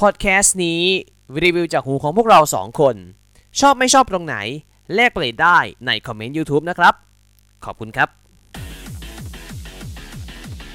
[0.00, 0.82] พอดแคสต์นี้
[1.42, 2.96] รีวิวจากหูของพวกเราสองคน
[3.60, 4.36] ชอบไม่ชอบตรงไหน
[4.94, 6.94] แลกเปลี่ยนได้ในคอมเมนต์ YouTube นะครับ
[7.64, 8.08] ขอบคุณครับ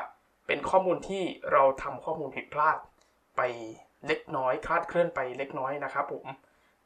[0.47, 2.77] เป็นข้อมูลที่เราทำข้อมูลผิดพลาด
[3.37, 3.43] ไป
[4.07, 6.27] เล็กน้อยคลาดเคลื่อนไปเล็กน้อยนะครับ ผม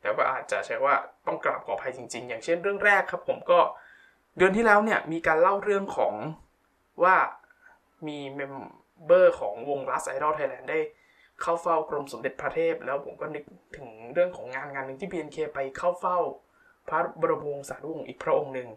[0.07, 0.95] แต่ว่าอาจจะใช้ว่า
[1.27, 3.59] ต้องกราบขออภัยจริง ๆ อย่างเช่นเรื่องแรกครับ ผมก็
[4.37, 6.15] เดือนที่แล้วเนี่ยมีการเล่าเรื่องของ
[7.03, 7.17] ว่า
[8.07, 8.55] มีเมม
[9.07, 10.79] เบอร์ของวง Last Idol Thailand ได้
[11.41, 13.45] เข้าเฝ้ากรมสมเด็จพระเทพ แล้วผมก็นึก
[13.77, 16.19] ถึงเรื่องของงานงานหนึ่งที่ BNK ไปเข้าเฝ้า
[16.89, 18.69] พระบรมวงศานุวงศ์อีกพระองค์หนึ่ง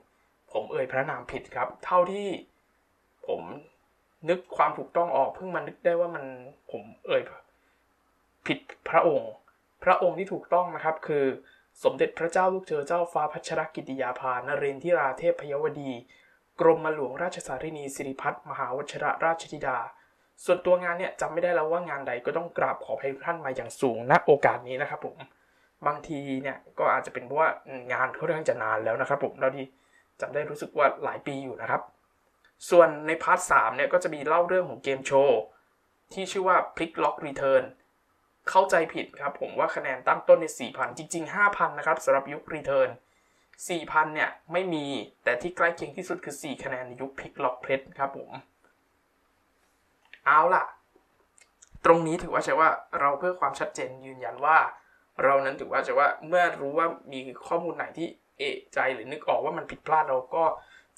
[0.52, 2.28] ผมเอ่ยพระนามผิดครับ เท่าที่
[3.28, 3.42] ผม
[4.30, 6.24] นึกความถูกต้องออกเพิ่งมานึกได้ว่ามัน
[6.72, 7.22] ผมเอ่ย
[8.48, 9.32] ผิดพระองค์
[9.84, 11.26] พระองค์ที่ถูกต้องนะครับคือ
[11.84, 15.92] สมเด็จพระเจ้าลูกเธอเจ้าฟ้าพัชรกิติยาภานเรนทิราเทพพยวดี
[16.60, 19.78] กรมหลวงราชสารินีสิริพัฒมหาวชระราชธิดา
[20.46, 25.18] ส่วนตัวงานเนี่ยจำไม่ได้แล้วว่างานใดก็ต้องกราบขอพระท่านมาอย่างสูงณโอกาสนี้นะครับผม
[25.88, 27.50] บางทีเนี่ยก็อาจจะเป็นเพราะว่า
[27.94, 29.66] งานค่อนข้างจะนานแล้วนะครับผมแล้วที่
[30.22, 31.82] จำได้รู้สึกว่าหลายปีอยู่นะครับ
[32.70, 35.42] ส่วนในพาร์ทสามเนี่ยก็จะมีเล่าเรื่องของเกมโชว์
[36.14, 42.90] ที่ชื่อว่า Pick Lock Return เเข้าใจผิดครับผมว่าคะแนนตั้งต้นใน 4,000 จริง ๆ 5,000 นะครับสำหรับยุค Return
[43.52, 44.86] 4,000 เนี่ย ไม่มี
[45.24, 48.30] แต่ที่ใกล้เคียงที่สุดคือ 4 คะแนนในยุค Pick Lock p l a y ครับผม
[50.26, 50.66] เอาล่ะ
[51.86, 52.70] ตรงนี้ถือว่าใช่ว่า
[53.00, 54.58] เราเพื่อความชัดเจนยืนยันว่า
[55.24, 58.08] เรานั้นถือว่าใช่ว่าเมื่อรู้ว่ามีข้อมูลไหนที่
[58.38, 60.44] เอะใจหรือนึกออกว่ามันผิดพลาดเราก็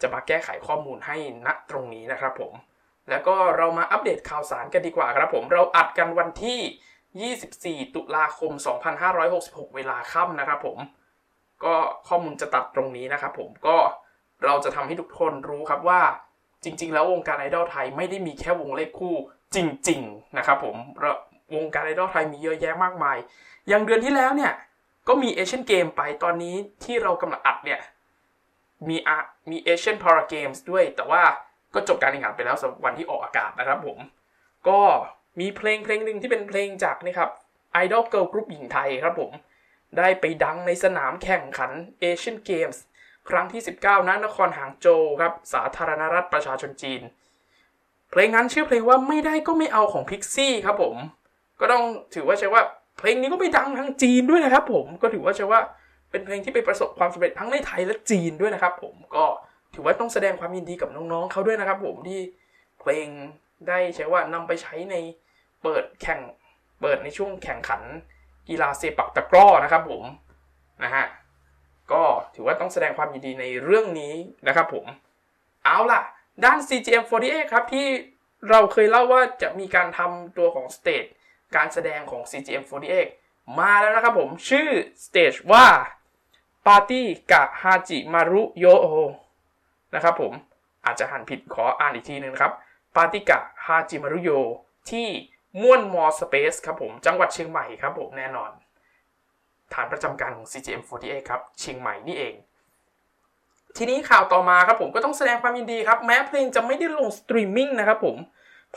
[0.02, 2.54] จะมาแก้ไขข้อมูลให้ณตรงนี้นะครับผม
[3.10, 6.60] แล้วก็เรามาอัปเดตข่าวสารกันดีกว่าครับผม เราอัดกันวันที่
[7.20, 8.52] 24 ตุลาคม
[9.14, 10.78] 2566 เวลาค่ำนะครับผม
[11.64, 11.76] ก็
[12.08, 13.78] ข้อมูลจะตัดตรงนี้นะครับผมก็
[14.44, 16.02] เราจะทำให้ทุกคนรู้ครับว่า
[16.64, 19.16] จริง ๆ แล้ววงการไอดอลไทยไม่ได้มีแค่วงเลขคู่
[19.56, 19.58] จ
[19.90, 20.76] ริง ๆ นะครับผม
[21.56, 23.18] วงการไอดอลไทยมีเยอะแยะมากมาย
[23.68, 24.54] อย่างเดือนที่แล้วเนี่ย
[25.08, 27.80] ก็มีเอเชียนเกมส์ไปตอนนี้ที่เรากำลังอัดเนี่ย
[28.90, 29.18] มีอะ
[29.50, 31.22] มีเอเชียนพาราเกมส์ด้วย แต่ว่า
[31.74, 33.98] ก็จบการแข่งขันไปแล้วสำหรับวันที่ออกอากาศนะครับผม
[34.68, 34.80] ก็
[35.40, 37.30] มีเพลงเพลงหนึ่งที่เป็นเพลงจากนี่ครับ
[37.74, 39.32] ไอดอลเกิร์ลกรุ๊ปหญิงไทยครับผม
[39.98, 42.84] ได้ไปดังในสนามแข่งขันเอเชียนเกมส์
[43.30, 47.02] ครั้งที่ 19ณนครหางโจวครับสาธารณรัฐประชาชนจีน
[48.12, 50.96] เพลงนั้นชื่อเพลงว่าไม่ได้ก็ไม่เอาของพิกซี่ครับผม
[51.60, 51.84] ก็ต้อง
[52.16, 52.62] ถือว่าใช่ว่า
[52.98, 55.62] เพลงนี้ก็ไปดังทั้งจีนด้วยนะครับผมก็ถือว่าใช่ว่า
[56.12, 59.26] เป็นเพลงที่ไปประสบความสำเร็จทั้งในไทยและจีนด้วยนะครับผมก็
[59.74, 62.20] ถือว่าต้องแสดงความยินดีกับน้องๆเขาด้วยนะครับผมที่
[62.80, 63.08] เพลง
[63.68, 64.96] ได้ใช้ว่านำไปใช้ใน
[65.64, 66.20] เปิดแข่ง
[66.82, 67.82] เปิดในช่วงแข่งขัน
[68.50, 70.04] กีฬาเซปักตะกร้อนะครับผม
[70.84, 71.06] นะฮะ
[71.92, 72.04] ก็
[72.36, 74.14] ถือว่าต้องแสดงความยินดีในเรื่องนี้
[74.48, 74.86] นะครับผม
[75.66, 76.02] เอาล่ะ
[76.44, 77.88] ด้าน CGM48 ครับ ที่
[78.50, 81.06] เราเคยเล่าว่าจะมีการทำตัวของ stage
[81.56, 83.08] การแสดงของ CGM48
[83.60, 84.70] มาแล้วนะครับผม ชื่อ
[85.06, 85.66] stage ว่า
[86.68, 88.86] パーティーが始まるよ
[89.96, 90.34] นะครับผม
[90.86, 92.52] อาจจะอ่านผิดขออ่านอีกทีนึงครับ
[92.96, 94.32] パーティーが始まるよ
[94.92, 95.08] ที่
[95.62, 98.52] ม่วน More Space ครับผม จังหวัดเชียงใหม่ครับผมแน่นอน
[99.74, 102.36] ฐานประจำการของ CGM48 ครับ เชียงใหม่นี่เอง
[103.78, 108.18] ทีนี้ข่าวต่อมาครับผมก็ต้องแสดงความยินดีครับ แม้เพลงจะไม่ได้ลงสตรีมมิ่งนะครับผม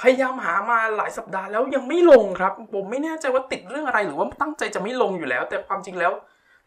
[0.01, 6.13] พยายามหามาหลายสัปดาห์แล้วยังไม่ลงครับ ผมไม่แน่ใจว่าติดเรื่องอะไรหรือว่าตั้งใจจะไม่ลงอยู่แล้ว แต่ความจริงแล้ว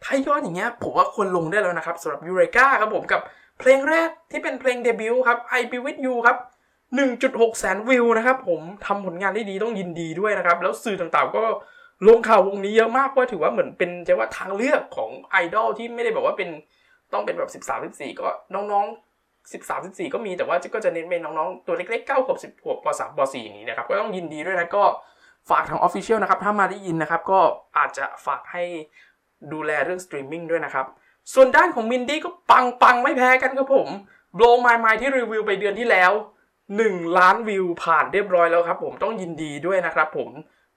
[0.04, 3.20] ถ้ายอดอย่างเงี้ยผมว่าควรลงได้แล้วนะครับสำหรับ Eureka ครับผมกับ
[3.58, 6.36] เพลงแรกที่เป็นเพลงเดบิวต์ครับ I Be With You ครับ
[6.96, 11.42] 1.6 แสนวิวนะครับผมทำผลงานได้ดีต้องยินดีด้วยนะครับ แล้วสื่อต่างๆก็
[12.08, 16.48] ลงข่าววงนี้เยอะมากว่าถือว่าเหมือนเป็นจะว่าทางเลือกของไอดอลที่ไม่ได้แบบว่าเป็น
[17.12, 24.84] ต้องเป็นแบบ 13 14 ก็น้องๆ 13 14 ก็มีแต่ว่าก็จะเน้นเป็นน้องๆ ตัวเล็กๆ9ขวบ10ขวบป3ป4อย่างนี้นะครับ ก็ต้องยินดีด้วยนะก็
[25.50, 27.40] ฝากทาง Official นะครับ ถ้ามาได้ยินนะครับ ก็
[27.76, 28.64] อาจจะฝากให้
[29.52, 30.86] ดูแลเรื่องสตรีมมิ่งด้วยนะครับ
[31.34, 33.88] ส่วนด้านของมินดี้ก็ปังปังๆไม่แพ้กันครับผม
[34.38, 36.12] blow my mind ที่รีวิวไปเดือนที่แล้ว
[36.76, 40.28] 1 ล้านวิวผ่านเรียบร้อยแล้วครับผมต้องยินดีด้วยนะครับผม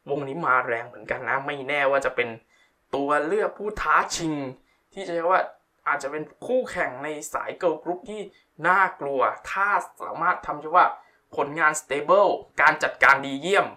[0.09, 2.29] วงนี้มาแรงเหมือนกันนะ ไม่แน่ว่าจะเป็น
[2.95, 4.33] ตัวเลือกผู้ท้าชิง
[4.93, 5.41] ที่จะเรียกว่า
[5.87, 8.21] อาจจะเป็นคู่แข่งในสายเกิร์ลกรุ๊ปที่
[8.67, 9.21] น่ากลัว
[9.51, 9.67] ถ้า
[10.01, 10.85] สามารถทำใช่ว่า
[11.35, 12.29] ผลงาน stable
[12.61, 13.67] การจัดการดีเยี่ยม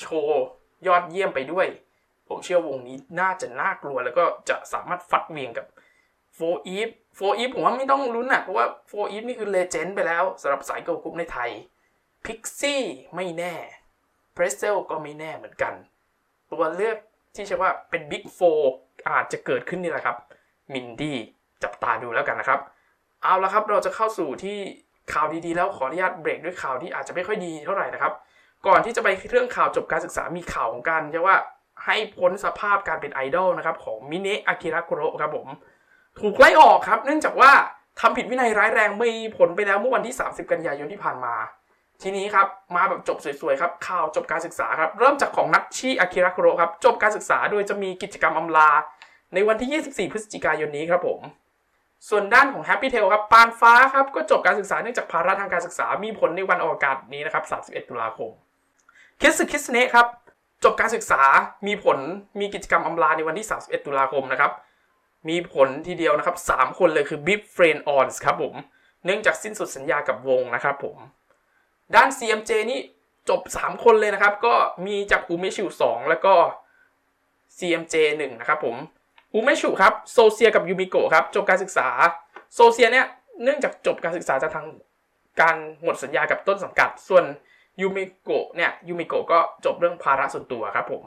[0.00, 0.42] โชว์
[0.86, 1.66] ยอดเยี่ยมไปด้วย
[2.28, 5.66] ผมเชื่อวงนี้น่าจะน่ากลัวแล้วก็จะสามารถฟัดเหวี่ยงกับ
[6.34, 11.50] 4EVE 4EVE ผมว่าไม่ต้องลุ้นนะเพราะว่า4EVE นี่คือ legend ไปแล้วสำหรับสายเกิร์ลกรุ๊ปในไทย
[12.26, 12.82] พิกซี่
[13.14, 13.54] ไม่แน่
[14.32, 15.74] PRETZELLE ก็ไม่แน่เหมือนกัน
[16.52, 16.96] ตัวเลือก
[17.34, 18.40] ที่ใช่ว่าเป็น Big Four
[19.08, 20.16] อาจจะเกิดขึ้นนี่แหละครับ
[20.72, 21.16] มินดี้
[21.62, 22.60] จับตาดูแล้วกันนะครับ
[23.22, 24.58] เอาละครับเราจะเข้าสู่ที่
[25.12, 28.12] ข่าวดีๆ แล้วขออนุญาตเบรกด้วยข่าวที่อาจจะไม่ค่อยดีเท่าไหร่นะครับ
[28.66, 31.36] ก่อนที่จะไปเรื่องข่าวจบการศึกษามีข่าวของการจะว่า
[31.84, 35.48] ให้พ้นสภาพการเป็นไอดอลนะครับของมิเนะอากิระคุโระครับผม
[36.20, 37.50] ถูกไล่ออกครับ เนื่องจากว่า
[38.00, 41.34] ทำผิดวินัยร้ายแรงมีผลไปแล้วเมื่อวันที่ 30 กันยายนที่ผ่านมา
[42.02, 42.46] ทีนี้ครับ
[42.76, 48.70] มาแบบจบสวยๆครับ ข่าวจบการศึกษาครับ เริ่มจากของนักชิอากิระคุโรครับ จบการศึกษาโดยจะมีกิจกรรมอำลา
[49.34, 51.20] ในวันที่ 24 พฤศจิกายนนี้ครับผม
[52.08, 58.30] ส่วนด้านของ Happy Tail ครับ ปานฟ้าครับ ก็จบการศึกษาเนื่องจากภาระทางการศึกษา มีผลในวันออกอากาศนี้นะครับ 31 ตุลาคม
[59.20, 60.06] คิสคิสเนะครับ
[60.64, 61.22] จบการศึกษา
[61.66, 61.98] มีผล
[62.40, 64.52] มีกิจกรรมอำลาในวันที่ 31 ตุลาคมนะครับ
[65.28, 68.54] มีผลทีเดียวนะครับ 3 คนเลยคือ Big Friend Ons ครับผม
[69.04, 70.96] เนื่องจากสิ้นสุดสัญญากับวงนะครับผม
[71.94, 72.80] ด้าน CMJ นี่
[73.28, 74.54] จบ 3 คนเลยนะครับ ก็
[74.86, 76.34] มีจากอูเมชิว2แล้วก็
[77.58, 78.76] CMJ 1นะครับผม
[79.34, 81.88] อูเมชิวครับโซเซียกับยูมิโกะครับจบการศึกษา
[82.54, 83.06] โซเซียเนี่ย
[83.42, 84.66] เนื่องจากจบการศึกษาจากทาง
[85.40, 87.24] การหมดสัญญากับต้นสังกัด ส่วน
[87.80, 91.02] ยูมิโกะเนี่ยยูมิโกะก็จบเรื่องภาระส่วนตัวครับผม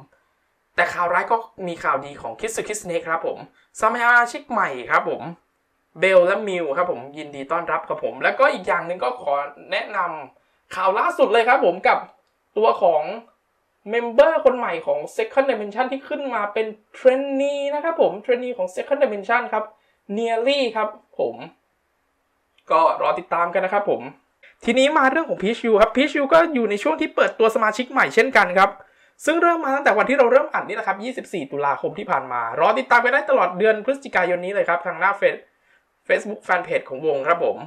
[0.80, 1.38] แต่ข่าวร้ายก็
[1.68, 3.38] มีข่าวดีของคิสคิสเนะครับผม
[3.82, 5.22] สมาชิกใหม่ครับผม
[6.00, 9.34] เบลและมิวครับผมยินดีต้อนรับครับผม แล้วก็อีกอย่างหนึ่งก็ขอ
[9.72, 11.98] แนะนำข่าวล่าสุดเลยครับผมกับ
[12.58, 13.02] ตัวของ
[13.90, 19.64] member คนใหม่ของ Second Dimension ที่ขึ้นมาเป็น trainee นะครับผม trainee ของ Second Dimension ครับ
[20.18, 20.90] Nearly ครับ
[21.20, 21.36] ผม
[22.72, 24.02] ก็รอติดตามกันนะครับผม
[24.66, 28.70] ทีนี้มาเรื่องของ Peach You ครับ Peach You ก็อยู่ในช่วงที่เปิดตัวสมาชิกใหม่เช่นกันครับ
[29.26, 35.36] ซึ่งเริ่มมาตั้งแต่วันที่เราเริ่มอัดนี่แหละครับ 24 ตุลาคมที่ผ่านมา รอติดตามไปได้ตลอดเดือนพฤศจิกายนนี้เลยครับทางหน้าเฟซ
[36.08, 37.58] Facebook Fanpage ของวงครับผม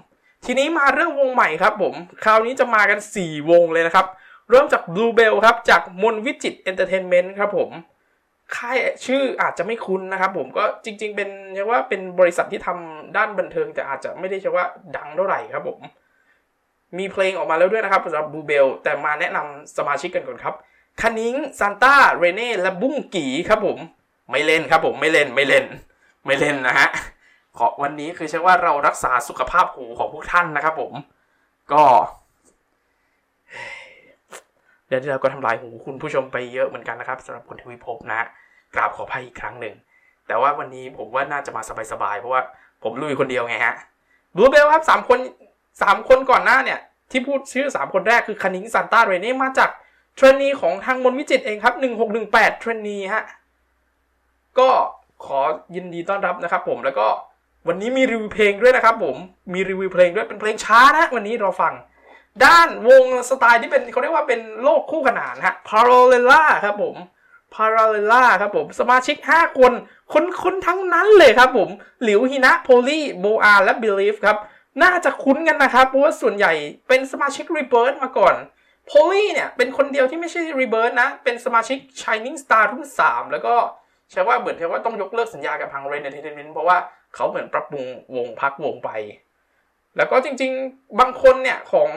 [0.47, 1.95] ทีนี้มาเรื่องวงใหม่ครับผม
[2.25, 4.07] คราวนี้จะมากัน 4 วงเลยนะครับ
[4.51, 7.71] เริ่มจาก Bluebell ครับ จากมนวิจิต Entertainment ครับผม
[8.57, 14.65] ค่ายชื่ออาจจะไม่คุ้นนะครับผมก็จริง ๆ เป็นเรียกว่าเป็นบริษัทที่ทำด้านบันเทิงแต่อาจจะไม่ได้ใช่ว่า
[14.97, 15.79] ดังเท่าไหร่ครับผม
[16.99, 20.55] มีเพลงออกมาแล้วด้วยนะครับสำหรับ Bluebell แต่มาแนะนำสมาชิกกันก่อนครับ
[21.01, 23.79] คานิงซานต้าเรเน่และบุ้งกีครับผม
[24.31, 25.65] ไม่เล่นครับผมไม่เล่นไม่เล่น
[26.27, 26.89] ไม่เล่นนะฮะ
[27.59, 30.93] ขอวันนี้คือใช่ว่าเรารักษาสุขภาพหูของพวกท่านนะครับผม
[31.73, 31.83] ก็
[34.87, 38.21] เดี๋ยวเราก็ทำลายหูคุณผู้ชมไปเยอะเหมือนกันนะครับสำหรับคุณทวีภพนะ
[38.75, 39.75] กราบขออภัยอีกครั้งหนึ่ง
[40.27, 41.63] แต่ว่าวันนี้ผมว่าน่าจะมา
[41.93, 42.43] สบายๆเพราะว่า
[42.83, 43.75] ผมลุยคนเดียวไงฮะ
[44.37, 45.19] Bluebell ครับสามคน
[45.83, 46.79] สามคนก่อนหน้าเนี่ย
[47.11, 49.71] ที่พูดชื่อสามคนแรกคือคานิงซานต้าเรเน่มาจาก
[50.17, 53.25] trainee ของทางมนวิจิตเองครับหนึ่งหกหนึ่งแปด trainee ฮะ
[54.59, 54.69] ก็
[55.25, 55.41] ขอ
[55.75, 57.07] ยินดีต้อนรับนะครับผมแล้วก็
[57.69, 59.17] วันนี้มีรีวิวเพลงด้วยนะครับผม
[59.53, 61.73] มีรีวิวเพลงด้วยเป็นเพลงช้านะวันนี้เราฟัง
[62.45, 66.97] ด้านวงสไตล์ที่เป็นเขาเรียกว่าเป็นโลกคู่ขนานฮะ parallela ครับผม
[67.55, 69.73] parallela ครับผม สมาชิก 5 คน
[70.13, 71.69] คนคนทั้งนั้นเลยครับผม
[72.05, 74.37] หลิวฮินะโพลีโบอาและบิลีฟครับ
[74.83, 76.53] น่าจะคุ้นกันนะครับ เพราะว่าส่วนใหญ่
[76.89, 78.35] เป็นสมาชิก Rebirth มาก่อน
[78.87, 83.55] โพลี่เนี่ย เป็นคนเดียวที่ไม่ใช่ Rebirth นะ เป็นสมาชิก Shining Star รุ่น 3 แล้วก็
[84.11, 86.77] ใช่ว่าเหมือนที่ว่าต้องยกเลิกสัญญากับทาง Rain Entertainment เพราะว่า
[87.15, 87.85] เขาเหมือนปรับปรุง
[88.17, 88.91] วงพักวงไป
[89.97, 91.89] แล้วก็จริงๆ บางคนเนี่ย ของ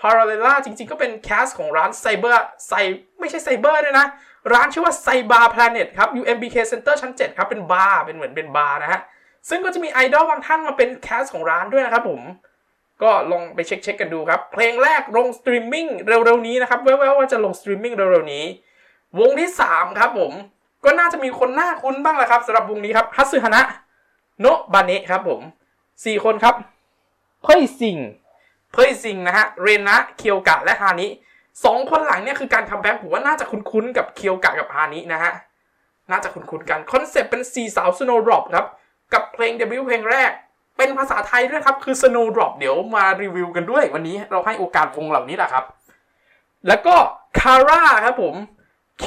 [0.00, 2.72] Parallella จริงๆ ก็เป็น cast ของร้านไซเบอร์ไซ
[3.20, 4.06] ไม่ใช่ไซเบอร์ด้วยนะ
[4.52, 9.00] ร้านชื่อว่าไซบาร์ Planet ครับ อยู่ MBK Center ชั้น 7 ครับ เป็นบาร์เป็นเหมือนเป็นบาร์นะฮะ
[9.48, 12.22] ซึ่งก็จะมีไอดอลบางท่านมาเป็น cast ของร้านด้วยนะครับผม
[13.02, 18.44] ก็ลองไปเช็คเช็คกันดูครับ เพลงแรกลงสตรีมมิ่งเร็วๆนี้นะครับแว่วๆว่าจะลงสตรีมมิ่งเร็วๆนี้
[19.18, 20.32] วงที่ 3 ครับผม
[20.84, 23.62] ก็น่าจะมีคนหน้าคุ้นบ้างแหละครับสำหรับวงนี้ครับฮัตสึฮานะ
[24.40, 25.40] โนะบาเนะครับผม
[25.82, 26.54] 4 คนครับ
[27.42, 27.98] เพ่ยซิง
[28.72, 31.06] เพ่ยซิงนะฮะ เรนะเคียวกะและฮานิ
[31.64, 35.32] สองคนหลังเนี่ยคือการ comeback ผมว่าน่าจะคุ้นๆกับเคียวกะกับฮานินะฮะ
[36.10, 38.66] น่าจะคุ้นๆกันคอนเซปต์เป็นสี่สาว snowdrop ครับ
[39.12, 40.30] กับเพลงเดบิวต์เพลงแรก
[40.76, 45.64] เป็นภาษาไทยด้วยครับ คือ Snowdrop เดี๋ยวมารีวิวกันด้วย วันนี้เราให้โอกาสวงเหล่านี้แหละครับ
[46.68, 46.96] แล้วก็
[47.38, 48.34] QRRA ครับผม
[49.04, 49.06] Q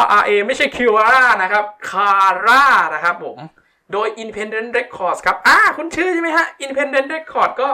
[0.00, 2.64] R R A ไม่ใช่ Q R A นะครับ QRRA
[2.94, 3.38] นะครับผม
[3.92, 7.68] โดย Independent Records ครับ อ่า คุ้นชื่อใช่ไหมฮะ Independent Records ก็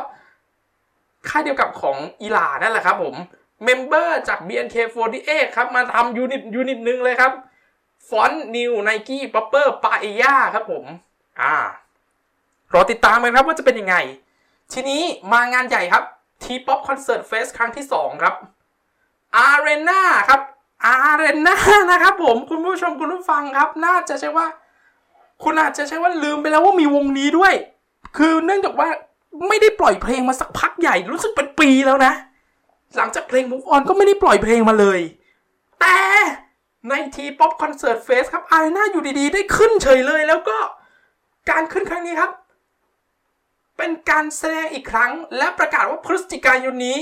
[1.28, 3.14] ค่ายเดียวกับของอีลานั่นแหละครับผม
[3.64, 7.32] member จาก BNK48 ครับ มาทำ unit unit หนึ่งเลยครับ
[8.08, 10.24] ฟ้อนด์นิว นิกี้ป๊อปเปอร์ปะแยม
[10.54, 10.84] ครับผม
[11.40, 11.54] อ่า
[12.74, 13.96] รอติดตามกันครับว่าจะเป็นยังไง
[14.72, 15.02] ทีนี้
[15.32, 16.04] มางานใหญ่ครับ
[16.42, 18.34] T-POP Concert Fest ครั้งที่ 2 ครับ
[19.48, 20.40] Arena ครับ
[20.94, 21.54] Arena
[21.90, 24.46] นะครับผมคุณผู้ชมคุณผู้ฟังครับ น่าจะใช่ว่า
[25.44, 27.54] คุณอาจจะใช่ว่าลืมไปแล้วว่ามีวงนี้ด้วย
[28.16, 28.88] คือเนื่องจากว่า
[29.48, 32.12] ไม่ได้ปล่อยเพลงมาสักพักใหญ่รู้สึกเป็นปีแล้วนะ
[32.96, 35.00] หลังจากเพลง Move On ก็ไม่ได้ปล่อยเพลงมาเลย
[35.80, 35.98] แต่
[36.88, 40.58] ใน T-POP Concert Fest ครับ Arena อยู่ดีๆ ได้ขึ้นเฉยเลยแล้วก็
[41.50, 42.30] การขึ้นครั้งนี้ครับ
[43.76, 46.98] เป็นการแสดงอีกครั้ง และประกาศว่าพฤศจิกายนนี้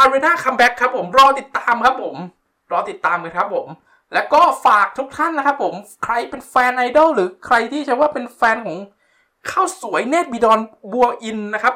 [0.00, 2.16] Arena Comeback ครับผมรอติดตามครับผม
[2.72, 3.68] รอติดตามกันครับผม
[4.14, 8.78] แล้วก็ฝากทุกท่านนะครับผมใครเป็นแฟนไอดอลหรือใครที่จะว่าเป็นแฟนของ
[9.50, 10.60] ข้าวสวยเนตบิดอน
[10.92, 11.74] บัวอินนะครับ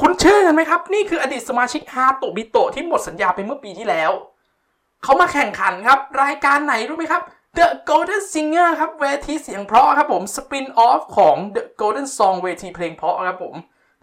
[0.00, 4.10] คุ้นชื่อกันไหมครับ นี่คืออดีตสมาชิกฮาโตบิโตะที่หมดสัญญาไปเมื่อปีที่แล้ว
[5.02, 7.22] เขามาแข่งขันครับ รายการไหนรู้ไหมครับ
[7.58, 13.54] The Golden Singer ครับเวทีเสียงเพราะครับผม spin-off ของ The Golden Song เวทีเพลงเพราะครับผม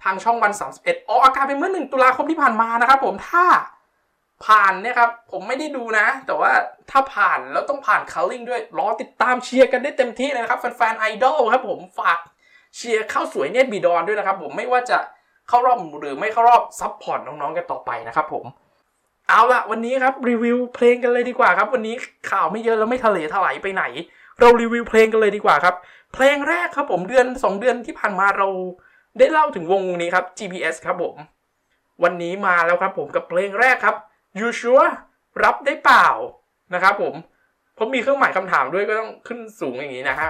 [0.03, 3.45] ทางช่องวัน 31ออกอากาศไปเมื่อ 1 ตุลาคมที่ผ่านมานะครับผมถ้า
[4.45, 6.51] ผ่านเนี่ยครับ ผมไม่ได้ดูนะ แต่ว่า
[6.91, 12.19] ถ้าผ่านแล้วต้องผ่านคัลลิ่งด้วยรอติดตามเชียร์กันได้เต็มที่เลยนะครับ แฟนๆไอดอลครับผมฝาก
[12.75, 14.97] เชียร์ข้าวสวยเนตรบีดอนด้วยนะครับ ผมไม่ว่าจะ
[15.47, 18.45] เข้ารอบหรือไม่เข้ารอบ support น้องๆกันต่อไปนะครับผม
[19.29, 21.95] เอาละวันนี้ครับรีวิวเพลงกันเลยดีกว่าครับ วันนี้
[22.31, 23.83] ข่าวไม่เยอะแล้วไม่ทะเลถลายไปไหน
[24.39, 25.75] เรารีวิวเพลงกันเลยดีกว่าครับ
[26.13, 28.47] เพลงแรกครับผมเดือน 2 เดือนที่ผ่านมาเรา
[29.17, 31.15] ได้เล่าถึงวงนี้ครับ GPS ครับผม
[32.03, 33.95] วันนี้มาแล้วครับผมกับเพลงแรกครับ
[34.39, 34.89] You Sure
[35.43, 36.07] รับได้เปล่า
[36.73, 37.13] นะครับผม
[37.77, 40.29] ผมมีเครื่องหมายคำถามด้วยก็ต้องขึ้นสูงอย่างนี้นะฮะ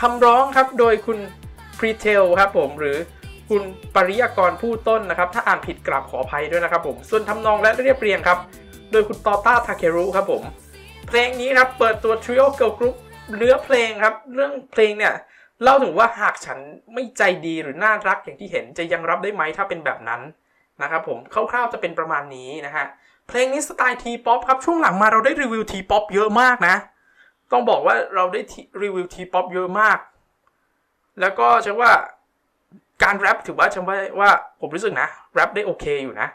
[0.00, 1.18] คำร้องครับโดยคุณ
[1.78, 2.96] p r e t e l ครับผมหรือ
[3.50, 3.62] คุณ
[3.94, 8.38] ปริยากรผู้ต้นนะครับ ถ้าอ่านผิดกราบขออภัยด้วยนะครับผม ส่วนทำนองและเรียบเรียงครับ
[8.92, 10.42] โดยคุณตอต้าทาเครุครับผม
[11.08, 12.96] เพลงนี้ครับเปิดตัว Trio Girl Group
[13.36, 15.14] เนื้อเพลงครับ เรื่องเพลงเนี่ย
[15.62, 16.58] เล่าถึงว่าหากฉัน
[16.94, 20.20] ไม่ใจดีหรือน่ารักอย่างที่เห็นจะยังรับได้ไหมถ้าเป็นแบบนั้น
[20.82, 21.18] นะครับผม
[21.50, 22.86] คร่าวๆจะเป็นประมาณนี้นะฮะ
[23.26, 26.74] เพลงนี้สไตล์ T-Pop ครับช่วงหลังมาเราได้รีวิว T-Pop เยอะมากนะ
[27.52, 28.40] ต้องบอกว่าเราได้
[28.82, 29.98] รีวิวทีป๊อปเยอะมาก
[31.20, 31.92] แล้วก็ฉันว่า
[33.02, 36.28] การแรปถือว่าฉันว่าว่าผมรู้สึกนะแรปได้โอเคอยู่นะ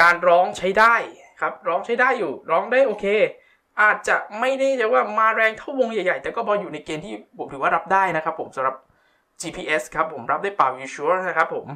[0.00, 0.94] การร้องใช้ได้
[1.40, 3.06] ครับร้องใช้ได้อยู่ร้องได้โอเค
[3.82, 8.76] อาจจะไม่ได้จะว่ามาแรงเท่าวงใหญ่ๆ แต่ก็พออยู่ในเกณฑ์ที่ผมถือว่ารับได้นะครับผมสำหรับ
[9.40, 11.66] GPS ครับผมรับได้เปล่า u s u r e นะครับผม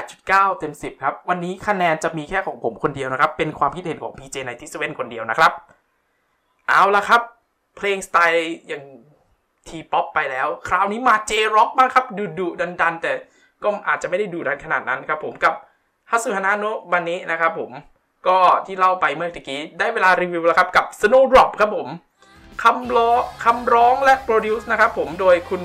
[0.00, 5.52] 8.9 เต็ม 10 ครับ วันนี้คะแนนจะมีแค่ของผมคนเดียวนะครับ เป็นความคิดเห็นของ PJ ในที่เวนคนเดียวนะครับ
[6.68, 7.22] เอาละครับ
[7.76, 8.82] เพลงสไตล์อย่าง
[9.68, 13.12] T-Pop ไปแล้ว คราวนี้มา J-Rock บ้างครับดุดุดันดันๆแต่
[13.62, 15.54] ก็อาจจะไม่ได้ดุดันขนาดนั้นครับผมกับ
[16.10, 17.70] ฮัตสึฮานะโนะบาเนะนะครับผม
[18.28, 21.88] ก็ที่เล่าไปเมื่อกี้ได้เวลารีวิวแล้วครับกับ Snowdrop ครับผม
[22.62, 25.62] คำร้องคำร้องและ produce นะครับผมโดยคุณ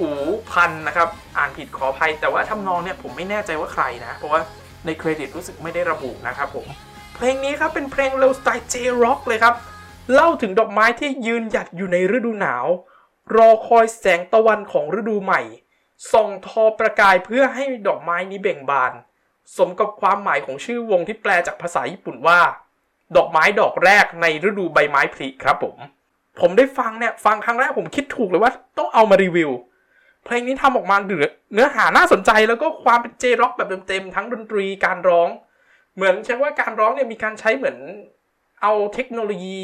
[0.00, 0.10] อู
[0.50, 4.40] พันนะครับ อ่านผิดขออภัย แต่ว่าทำนองเนี่ยผมไม่แน่ใจว่าใครนะ เพราะว่า
[4.86, 6.66] ในเครดิตรู้สึกไม่ได้ระบุนะครับผม
[7.14, 9.54] เพลงนี้ครับเป็นเพลงเร็วสไตล์ J-Rock เลยครับ
[10.12, 12.66] เล่าถึงดอกไม้ที่ยืนหยัดอยู่ในฤดูหนาว
[13.36, 15.42] รอคอยแสงตะวันของฤดูใหม่
[16.12, 18.92] ส่องทอประกายเพื่อให้ดอกไม้นี้เบ่งบาน
[19.56, 22.38] สมกับความหมายของชื่อวงที่แปลจากภาษาญี่ปุ่นว่า
[23.16, 25.76] ดอกไม้ดอกแรกในฤดูใบไม้ผลิครับผม
[26.40, 29.50] ผมได้ฟังเนี่ยฟังครั้งแรกผมคิดถูกเลยว่าต้องเอามารีวิว
[30.24, 30.96] เพลงนี้ทำออกมา
[31.54, 35.28] เนื้อหาน่าสนใจแล้วก็ความเป็นเจร็อกแบบเต็มๆทั้งดนตรีการร้อง
[35.94, 37.76] เหมือนใช่ว่าการร้องเนี่ยมีการใช้เหมือน
[38.62, 39.62] เอาเทคโนโลยี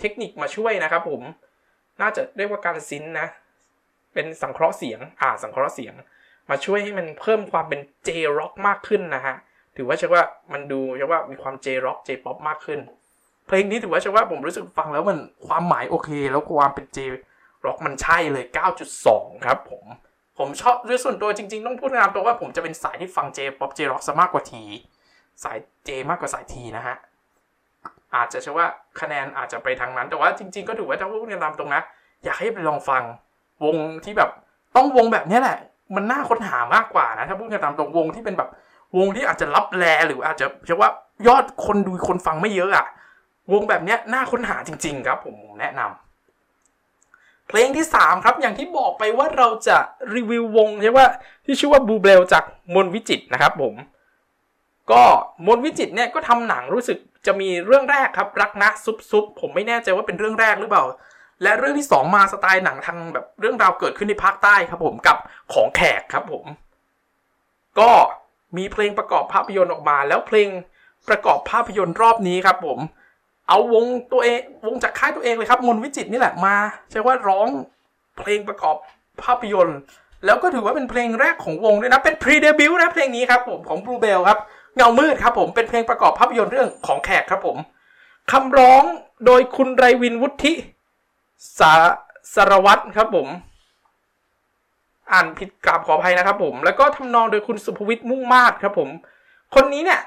[0.00, 1.22] เทคนิคมาช่วยนะครับผม
[2.00, 3.28] น่าจะเรียกว่าการซินนะ
[4.14, 5.94] เป็นสังเคราะห์เสียง อ่า สังเคราะห์เสียง
[6.50, 9.36] มาช่วยให้มันเพิ่มความเป็น J-Rock มากขึ้นนะฮะ
[9.76, 12.80] ถือว่าใช่อว่ามันดูใช่อว่ามีความ J-Rock J-Pop มากขึ้น
[13.46, 18.44] เพลงนี้ถือว่าใช่อว่าผมรู้สึกฟังแล้วมันความหมายโอเค แล้วความเป็น J-Rock มันใช่เลย
[18.94, 19.84] 9.2 ครับผม
[20.38, 24.62] ผมชอบด้วยส่วนตัวจริง ๆ ต้องพูดงามตัวว่าผมจะเป็นสายที่ฟัง J-Pop J-Rock ซะมากกว่าที
[25.42, 26.96] สาย J มากกว่าสายทีนะฮะ
[28.14, 28.66] อาจจะใช่อว่า
[29.00, 31.82] คะแนนอาจจะไปทางนั้น แต่ว่าจริง ๆ ก็ถือว่าถ้าพูดนตามตรงนะ
[32.24, 33.02] อยากให้ไปลองฟัง
[33.64, 34.30] วงที่แบบ
[34.76, 35.58] ต้องวงแบบนี้แหละ
[35.94, 38.50] มันน่าค้นหามากกว่านะถ้าพูดกันตามตรงวงที่เป็นแบบ
[38.98, 40.90] วงที่อาจจะรับแลหรืออาจจะเรียกว่า
[41.26, 42.86] ยอดคนดูคนฟังไม่เยอะอะ
[43.52, 49.76] วงแบบเนี้ยน่าค้นหาจริง ๆ ครับ ผมแนะนำเพลงที่ 3 ครับอย่างที่บอกไปว่าเราจะ
[50.14, 51.06] รีวิววงใช่ว่า
[51.44, 52.44] ที่ชื่อว่าบูเบลจาก
[52.74, 53.74] มนวิจิตนะครับ ผม
[54.92, 55.02] ก็
[55.46, 60.84] มนวิจิตเนี่ยก็ทำหนังรู้สึกจะมีเรื่องแรกครับ รักนะซุปซุปผมไม่แน่ใจว่าเป็นเรื่องแรกหรือเปล่า
[61.42, 65.16] และเรื่องที่ 2 มาสไตล์หนังทางแบบเรื่องราวเกิดขึ้นในภาคใต้ครับผมกับ
[65.52, 66.44] ของแขกครับผม
[67.78, 67.90] ก็
[68.56, 70.48] มีเพลงประกอบภาพยนตร์ออกมา แล้วเพลง
[71.08, 72.78] ประกอบภาพยนตร์รอบนี้ครับผม
[73.48, 76.56] เอาวงตัวเองวงจากค่ายตัวเองเลยครับมนวิจิตนี่แหละมา
[76.90, 77.48] ใช่ว่าร้อง
[78.18, 78.76] เพลงประกอบ
[79.22, 79.78] ภาพยนตร์
[80.24, 84.38] แล้วก็ถือว่าเป็นเพลงแรกของวงด้วยนะเป็น pre-debut นะเพลงนี้ครับผมของ Bluebell ครับ
[84.76, 87.56] เงามืดครับผมเป็นเพลงประกอบภาพยนตร์เรื่องของแขกครับผม
[88.32, 88.82] คำร้อง
[89.26, 90.52] โดยคุณไรวินวุฒิ
[91.58, 91.72] สา
[92.34, 93.28] สารวัตรครับผม
[95.12, 98.88] อ่านผิดกราบขออภัยนะครับผม แล้วก็ทำนองโดยคุณสุภวิทย์มุ่งมาศครับผม
[99.54, 100.00] คนนี้เนี่ย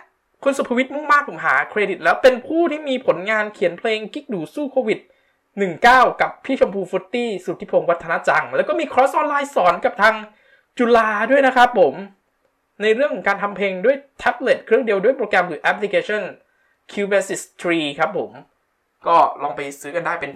[0.44, 5.00] คุณสุภวิทย์มุ่งมาศผมหาเครดิต แล้วเป็นผู้ที่มีผลงานเขียนเพลงกิ๊กดูสู้โควิด
[5.60, 10.16] 19 กับพี่ชมพูฟรุตตี้สุทธิพงศ์วัฒนจัง แล้วก็มีคอร์สออนไลน์สอนกับทาง
[10.78, 11.96] จุฬาด้วยนะครับผม
[12.82, 16.24] ในเรื่องของการทำเพลงด้วยแท็บเล็ตเครื่องเดียวด้วยโปรแกรมหรือแอปพลิเคชัน
[16.92, 18.32] Cubasis 3 ครับผม
[19.08, 20.32] ก็ลองไปซื้อกันได้เป็น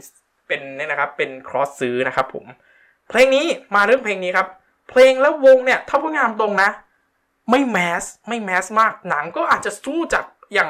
[0.47, 2.45] เป็นเนี่ยนะครับ เป็นคอร์สซื้อนะครับผม
[3.09, 4.47] เพลงนี้มาเรื่องเพลงนี้ครับ
[4.89, 6.69] เพลงแรกวงเนี่ยถ้าพูดงามตรงนะ
[7.49, 10.69] ไม่ mass ไม่ mass มาก หนังก็อาจจะสู้จากอย่าง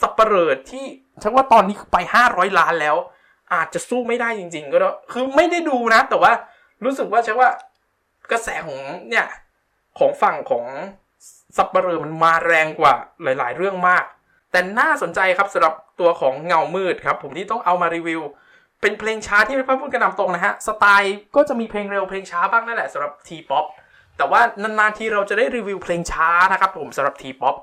[0.00, 0.84] สัปเหร่อที่
[1.22, 1.96] ฉันว่าตอนนี้ไป
[2.28, 2.96] 500 ล้านแล้ว
[3.54, 6.32] อาจจะสู้ไม่ได้จริง ๆ ก็ได้คือไม่ได้ดูนะ แต่ว่า
[6.84, 7.48] รู้สึกว่าใช่ว่า
[8.30, 9.26] กระแสของเนี่ย
[9.98, 10.64] ของฝั่งของ
[11.56, 14.04] สัปเหร่อมันมาแรงกว่าหลาย ๆ เรื่องมาก
[14.50, 18.20] แต่น่าสนใจครับสำหรับตัวของเงามืดครับ ผมที่ต้องเอามารีวิว
[18.82, 23.64] เป็นเพลงช้าที่ไม่พูดกระนำตรงนะฮะ สไตล์ก็จะมีเพลงเร็วเพลงช้าบ้างนั่นแหละสำหรับทีป๊อป
[24.16, 27.56] แต่ว่านานๆทีเราจะได้รีวิวเพลงช้านะครับผมสำหรับทีป๊อป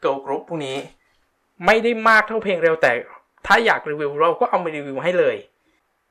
[0.00, 0.76] เกิร์ลกรุ๊ปพวกนี้
[1.66, 2.92] ไม่ได้มากเท่าเพลงเร็วแต่
[3.46, 5.36] ถ้าอยากรีวิวเราก็เอามารีวิวให้เลย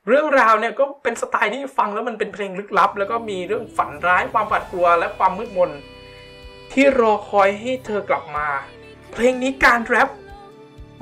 [0.08, 5.70] เรื่องราวเนี่ยก็เป็นสไตล์ที่ฟังแล้วมันเป็นเพลงลึกลับ แล้วก็มีเรื่องฝันร้ายความหวาดกลัวและความมืดมน
[6.72, 8.48] ที่รอคอยให้เธอกลับมา
[9.12, 10.08] เพลงนี้การแรป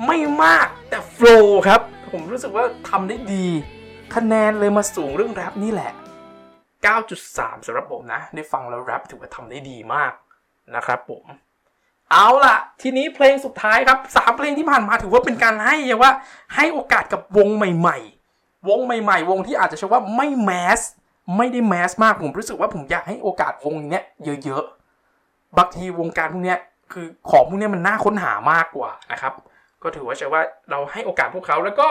[0.05, 3.45] ไม่มากแต่ flow ครับ ผมรู้สึกว่าทำได้ดี
[4.15, 5.91] คะแนนเลยมาสูงเรื่องแรปนี่แหละ
[6.97, 10.13] 9.3สำหรับผมนะ ได้ฟังแล้วแรปถือว่าทำได้ดีมาก
[10.75, 11.25] นะครับผม
[12.11, 16.11] เอาล่ะ ทีนี้เพลงสุดท้ายครับสามเพลงที่ผ่านมาถือว่าเป็นการให้ว่า
[16.55, 20.79] ให้โอกาสกับวงใหม่ๆ วงใหม่ ๆ วงที่อาจจะใช้ว่าไม่แมส
[21.37, 24.03] ไม่ได้แมสมากผมรู้สึกว่าผมอยากให้โอกาสวงเนี้ย
[24.43, 26.59] เยอะๆบางทีวงการพวกเนี้ย
[26.91, 29.33] คือของพวกเนี้ยมันน่าค้นหามากกว่านะครับ
[29.83, 30.41] ก็ถือว่าใช่ว่า
[30.71, 31.89] เราให้โอกาสพวกเขาแล้วก็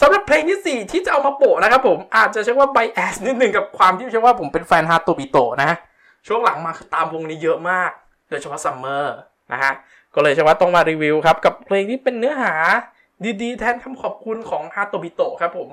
[0.00, 5.70] สำหรับเพลงที่ 4 ที่จะเอามาโปะนะครับผมอาจจะใช้ว่าไบแอสนิดหนึ่งกับความที่ใช่ว่าผมเป็นแฟนฮาโตบิโตนะ
[6.26, 7.90] ช่วงหลังมาตามวงนี้เยอะมาก
[8.28, 9.16] โดยเฉพาะซัมเมอร์
[9.52, 9.72] นะฮะ
[10.14, 12.54] ก็เลยใช่ว่าต้องมารีวิวครับ กับเพลงที่เป็นเนื้อหา
[13.42, 15.68] ดีๆ แทนคำขอบคุณของฮาโตบิโตครับผม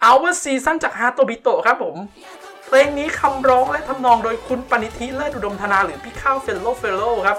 [0.00, 1.96] Our Season จากฮาโตบิโตครับผม
[2.66, 7.38] เพลงนี้คำร้องและทำนองโดยคุณปณิธิเลิศอุดมธนาหรือพี่ข้าว Fellow Fellow ครับ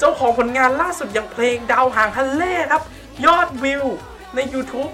[0.00, 2.82] เจ้าของผลงานล่าสุดอย่างเพลงดาวหางฮัลเลย์ครับ
[3.26, 3.84] ยอดวิว
[4.34, 4.90] ใน YouTube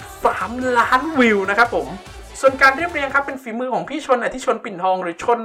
[0.00, 1.86] 33 ล้านวิวนะครับผม
[2.40, 5.40] ส่วนการเรียบเรียงครับเป็นฝีมือของพี่ชนอธิชนปิ่นทองหรือชน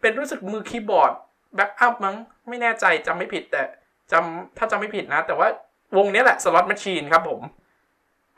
[0.00, 1.12] เป็นรู้สึกมือคีย์บอร์ด
[1.54, 2.16] backup มั้ง
[2.48, 3.62] ไม่แน่ใจจำไม่ผิดแต่
[4.12, 5.48] จำถ้าจำไม่ผิดนะ แต่ว่า
[5.96, 7.40] วงนี้แหละ Slot Machine ครับผม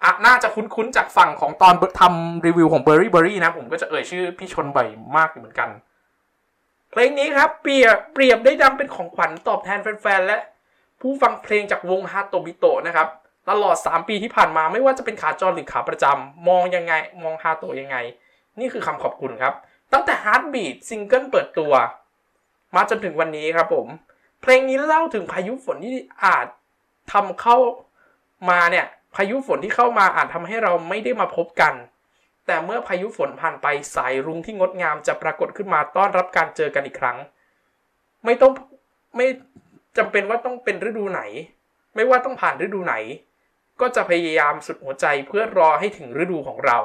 [0.05, 5.69] อะน่าจะคุ้นๆจากฝั่งของตอนทำรีวิวของ b u r r y b u r r y นะ ผมก็จะเอ่ยชื่อพี่ชนบ่อยมากเหมือนกัน
[6.95, 10.39] เพลงนี้ครับเปรียบเปรียบได้ดังเป็นของขวัญตอบแทนแฟนๆและ
[11.01, 13.09] ผู้ฟังเพลงจากวงฮาโตบิโตะนะครับ
[13.51, 17.97] ตลอด 3 ปีที่ผ่านมาไม่ว่าจะเป็นขาจรหรือขาประจำมองยังไงมองฮาโตะยังไง
[18.61, 19.55] นี่คือคำขอบคุณครับ
[19.93, 21.73] ตั้งแต่ Heartbeat ซิงเกิลเปิดตัว
[22.75, 23.87] มาจนถึงวันนี้ครับผม
[24.43, 26.47] เพลงนี้เล่าถึงพายุฝนที่อาจ
[27.13, 27.57] ทำเข้า
[28.51, 31.75] มาเนี่ยพายุฝนที่เข้ามาอาจทำให้เราไม่ได้มาพบกัน
[32.47, 37.19] แต่เมื่อพายุฝนผ่านไปสายรุ้งที่งดงามจะปรากฏขึ้นมาต้อนรับการเจอกันอีกครั้ง
[38.25, 38.53] ไม่ต้อง
[39.17, 39.27] ไม่
[39.99, 41.23] จำเป็นว่าต้องเป็นฤดูไหน
[41.95, 42.95] ไม่ว่าต้องผ่านฤดูไหน
[43.81, 46.79] ก็จะพยายามสุดหัวใจเพื่อรอให้ถึงฤดูของเรา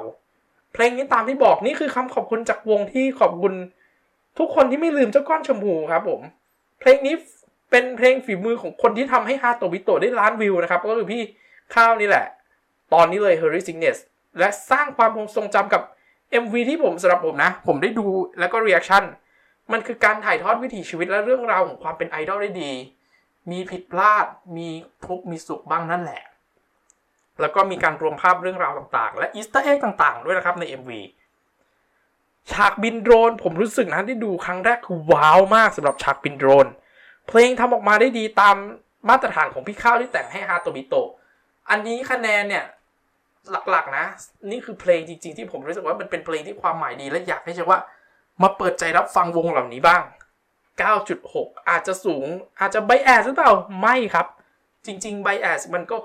[0.74, 3.54] เพลงนี้ตามที่บอกนี่คือคำขอบคุณจากวงที่ขอบคุณ
[4.39, 6.22] ทุกคนที่ไม่ลืมเจ้าก้อนชมพูครับผม
[6.80, 7.15] เพลงนี้
[7.72, 11.22] เป็นเพลงฝีมือของคนที่ทำให้ฮาโตบิโตได้ล้านวิวนะครับ ก็คือพี่
[11.76, 12.26] ข้าวนี่แหละ
[12.93, 13.98] ตอนนี้เลย h u r r y Sickness
[14.39, 15.82] และสร้างความทรงจำกับ
[16.43, 18.06] MV ที่ผมสำหรับผมนะ ผมได้ดู
[18.39, 19.04] แล้วก็ reaction
[19.71, 22.71] มันคือการถ่ายทอดวิถีชีวิตและเรื่องราวของความเป็นไอดอลได้ดี
[23.52, 24.26] มีผิดพลาด
[24.58, 24.69] มี
[25.06, 26.23] ทุกข์มีสุขบ้างนั่นแหละ
[27.41, 30.91] แล้วก็มีการรวมภาพเรื่องราวต่างๆ และ Easter egg ต่างๆ ด้วยนะครับใน MV
[32.52, 36.67] ฉากบินโดรน ผมรู้สึกนะที่ดูครั้งแรกคือว้าวมากสำหรับฉากบินโดรน
[37.28, 38.56] เพลงทำออกมาได้ดีตาม
[39.10, 41.10] มาตรฐานของพี่ข้าวที่แต่งให้ฮาโตบิโตะ
[41.69, 42.65] อันนี้คะแนนเนี่ย
[43.52, 44.06] หลักๆ นะ
[44.52, 47.80] นี่คือเพลงจริง ๆ ที่ผมรู้สึกว่ามันเป็นเพลงที่ความหมายดีและอยากให้เชื่อว่า
[48.44, 50.04] มาเปิดใจรับฟังวงเหล่านี้บ้าง
[50.86, 52.28] 9.6 อาจจะสูง
[52.60, 54.28] อาจจะไบแอสหรือเปล่าไม่ครับ
[54.86, 55.98] จริงๆไบแอสมันก็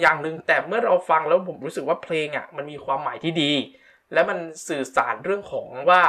[0.00, 3.52] อย่างหนึ่งแต่เมื่อเราฟังแล้วผมรู้สึกว่าเพลงอะมันมีความหมายที่ดี
[4.12, 6.02] และมันสื่อสารเรื่องของว่า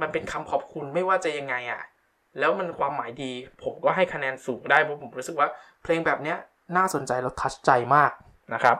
[0.00, 1.82] มันเป็นคำขอบคุณไม่ว่าจะยังไงอะ
[2.38, 5.48] แล้วมันความหมายดี ผมก็ให้คะแนนสูงได้เพราะผมรู้สึกว่า
[5.82, 6.38] เพลงแบบเนี้ย
[6.76, 8.10] น่าสนใจแล้วทัชใจมาก
[8.54, 8.76] นะครับ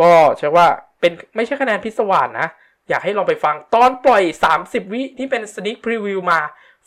[0.00, 0.66] ก็เชื่อว่า
[1.00, 2.48] เป็นไม่ใช่คะแนนพิศวาสนะ
[2.88, 4.22] อยากให้ลองไปฟังตอนปล่อย
[4.58, 6.40] 30 วิที่เป็นสนิคพรีวิวมา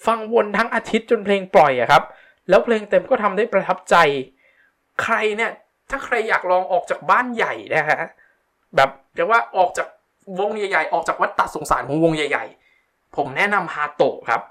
[0.06, 2.04] ฟังวนทั้งอาทิตย์จนเพลงปล่อยอะครับ
[2.50, 3.96] แล้วเพลงเต็มก็ทำได้ประทับใจ
[5.02, 5.52] ใครเนี่ย
[5.90, 8.02] ถ้าใครอยากลองออกจากบ้านใหญ่นะฮะ
[8.76, 9.88] แบบจะว่าออกจาก
[10.40, 12.46] วงใหญ่ๆ ออกจากวัฏฏะสงสารของวงใหญ่
[12.82, 14.42] ๆ ผมแนะนำฮาโตะครับ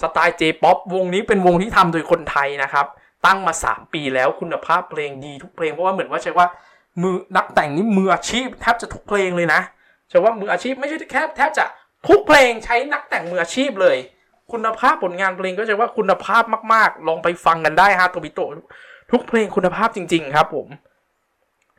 [0.00, 2.86] สไตล์เจป๊อปวงนี้เป็นวงที่ทำโดยคนไทยนะครับ
[3.26, 6.46] ตั้งมา 3 ปีแล้วคุณภาพเพลงดีทุกเพลงเพราะว่าเหมือนว่าใช่ว่า
[7.02, 9.60] มือนักแต่งนี่มืออาชีพแทบจะทุกเพลงเลยนะ
[10.08, 11.64] ใช่ว่ามืออาชีพไม่ใช่แค่แทบจะ
[12.08, 13.96] ทุกเพลงใช้นักแต่งมืออาชีพเลย
[14.52, 16.42] คุณภาพผลงานเพลงก็จะว่าคุณภาพ
[16.74, 18.40] มากๆ ลองไปฟังกันได้ฮะโตบิโต
[19.12, 20.68] ทุกเพลงคุณภาพจริง ๆ ครับผม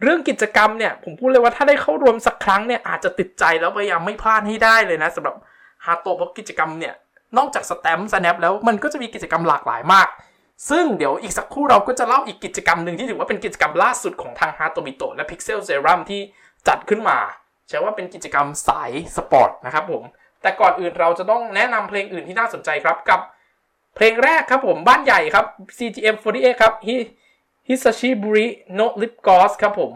[0.03, 5.35] เรื่องกิจกรรมเนี่ยผมพูดเลยว่าถ้าได้เข้ารวมสักครั้งเนี่ยอาจจะติดใจแล้วพยายามไม่พลาดให้ได้เลยนะสำหรับ
[5.85, 6.93] ฮาโตเพราะกิจกรรมเนี่ย
[7.37, 10.07] นอกจาก stamp snap แล้วมันก็จะมีกิจกรรมหลากหลายมาก
[10.69, 16.21] ซึ่งเดี๋ยวอีกสักครู่เราก็จะเล่าอีกกิจกรรมหนึ่งที่ถือว่าเป็นกิจกรรมล่าสุดของทางฮาโตบิโตและ Pixel Serum ที่
[16.67, 17.17] จัดขึ้นมา
[17.67, 20.03] ใช้ว่าเป็นกิจกรรมสายสปอร์ตนะครับผม
[20.41, 23.19] แต่ก่อนอื่นเราจะต้องแนะนำเพลงอื่นที่น่าสนใจครับกับ
[23.95, 25.45] เพลงแรกครับผมบ้านใหญ่ครับ
[25.77, 26.73] CGM48 ครับ
[27.67, 29.93] Hisashi Buri No Lip Gloss ครับผม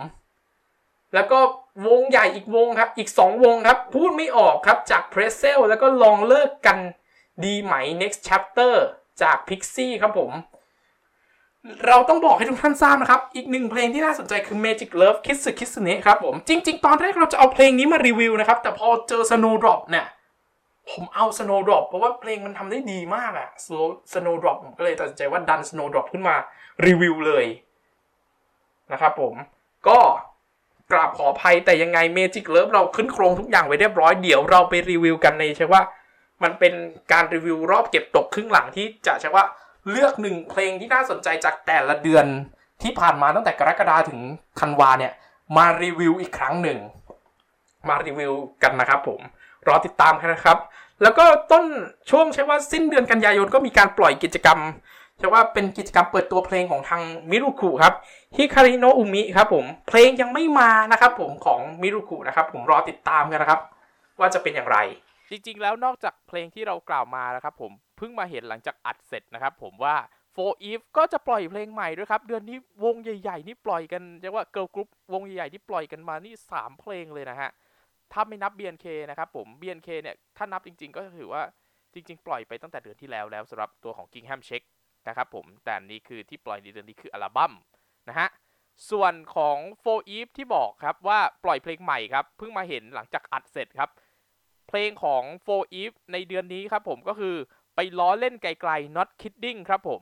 [1.14, 1.40] แล้วก็
[1.88, 6.78] วงใหญ่อีกวงครับ อีก 2 วงครับ พูดไม่ออกครับจาก p r e s e l แล้วก็ลองเลิกกัน
[7.46, 8.76] ดีไหม Next Chapter
[9.22, 10.32] จาก Pixie ครับผม
[11.88, 20.06] เราต้องบอกให้ทุกท่านทราบนะครับ อีกหนึ่งเพลงที่น่าสนใจคือ Magic Love Kiss Kiss เนะครับผม จริง ๆ ตอนแรกเราจะเอาเพลงนี้มารีวิวนะครับ แต่พอเจอ Snowdrop เนี่ย
[20.92, 23.50] ผมเอา Snowdrop เพราะว่าเพลงมันทำได้ดีมากอะ
[24.14, 26.36] Snowdrop ผมก็เลยตัดสินใจว่าดัน Snowdrop ขึ้นมา
[26.86, 27.46] รีวิวเลย
[28.92, 29.34] นะครับผม
[29.88, 30.00] ก็
[30.92, 35.82] กราบขออภัยแต่ยังไง Magic Love เราขึ้นโครงทุกอย่างไว้เรียบร้อย เดี๋ยวเราไปรีวิวกันในใช่ว่า
[36.44, 36.74] มันเป็น
[37.12, 39.44] การรีวิวรอบเก็บตกครึ่งหลังที่จะใช่ว่า
[39.90, 42.26] เลือกหนึ่งเพลงที่น่าสนใจจากแต่ละเดือน
[42.82, 44.20] ที่ผ่านมาตั้งแต่กรกฎาถึง
[44.60, 45.14] ธันวาเนี่ย
[45.58, 46.80] มารีวิวอีกครั้งหนึ่ง
[47.88, 49.20] มารีวิวกันนะครับผม
[49.68, 50.58] รอติดตามกันนะครับ
[51.02, 51.66] แล้วก็ต้น
[52.10, 54.60] ช่วงใช่ว่าสิ้นเดือนกันยายนก็มีการปล่อยกิจกรรม
[55.18, 57.94] ใช่ว่าเป็นกิจกรรมเปิดตัวเพลงของทางมิรุคุครับ
[58.36, 63.60] ฮิคาริโนอุมิครับผมเพลงยังไม่มานะครับผมของมิรุคุนะครับผมรอติดตามกันนะครับ
[64.20, 64.78] ว่าจะเป็นอย่างไร
[65.32, 69.96] จริงๆแล้วนอกจากเพลงที่เรากล่าวมานะครับผมเพิ่งมาเห็นหลังจากอัดเสร็จนะครับผมว่า
[70.36, 77.50] 4EVE ก็จะปล่อยเพลงใหม่ด้วยครับ เดือนนี้วงใหญ่ ๆ นี่ปล่อยกันเรียกว่าเกิร์ลกรุ๊ปวงใหญ่ๆที่ปล่อยกันมานี่ 3 เพลงเลยนะฮะ
[78.14, 81.44] ถ้าไม่นับ BNK นะครับผม BNK เนี่ย ถ้านับจริง ๆ ก็ถือว่า
[81.94, 84.64] จริง ๆ ปล่อยไปตั้งแต่เดือนที่แล้วแล้วสำหรับตัวของ Gingham Check
[85.08, 87.54] นะครับผม แต่นี้คือที่ปล่อยในเดือนนี้คืออัลบั้ม
[88.10, 88.28] นะฮะ
[88.92, 93.90] ส่วนของ For Eve ที่บอกครับว่าปล่อยเพลงใหม่ครับเพิ่งมาเห็นหลังจากอัดเสร็จครับ
[94.72, 97.36] เพลงของ For Eve ในเดือนนี้ครับผมก็คือ
[97.76, 100.02] ไปล้อเล่นไกลๆ not kidding ครับผม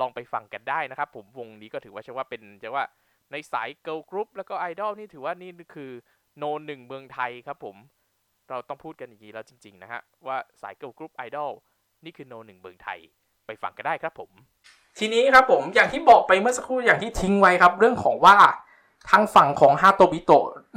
[0.00, 2.84] ลองไปฟังกันได้นะครับผมวงนี้ก็ถือว่าใช่ว่าเป็นจะว่า
[3.32, 5.90] ในสาย girl group แล้วก็ไอดอลนี่ถือว่านี่คือ
[6.38, 7.76] โนหนึ่งเมืองไทยครับผม
[8.50, 11.52] เราต้องพูดกันอย่างนี้แล้วจริงๆนะฮะ ว่าสาย girl group idol
[12.04, 12.98] นี่คือโนหนึ่งเมืองไทย
[13.46, 14.30] ไปฟังกันได้ครับผม
[14.98, 18.36] ทีนี้ครับผมอย่างที่บอกไปเมื่อสักครู่อย่างที่ทิ้งไว้ครับ เรื่องของว่า
[19.10, 20.30] ทางฝั่งของฮาโตบิโต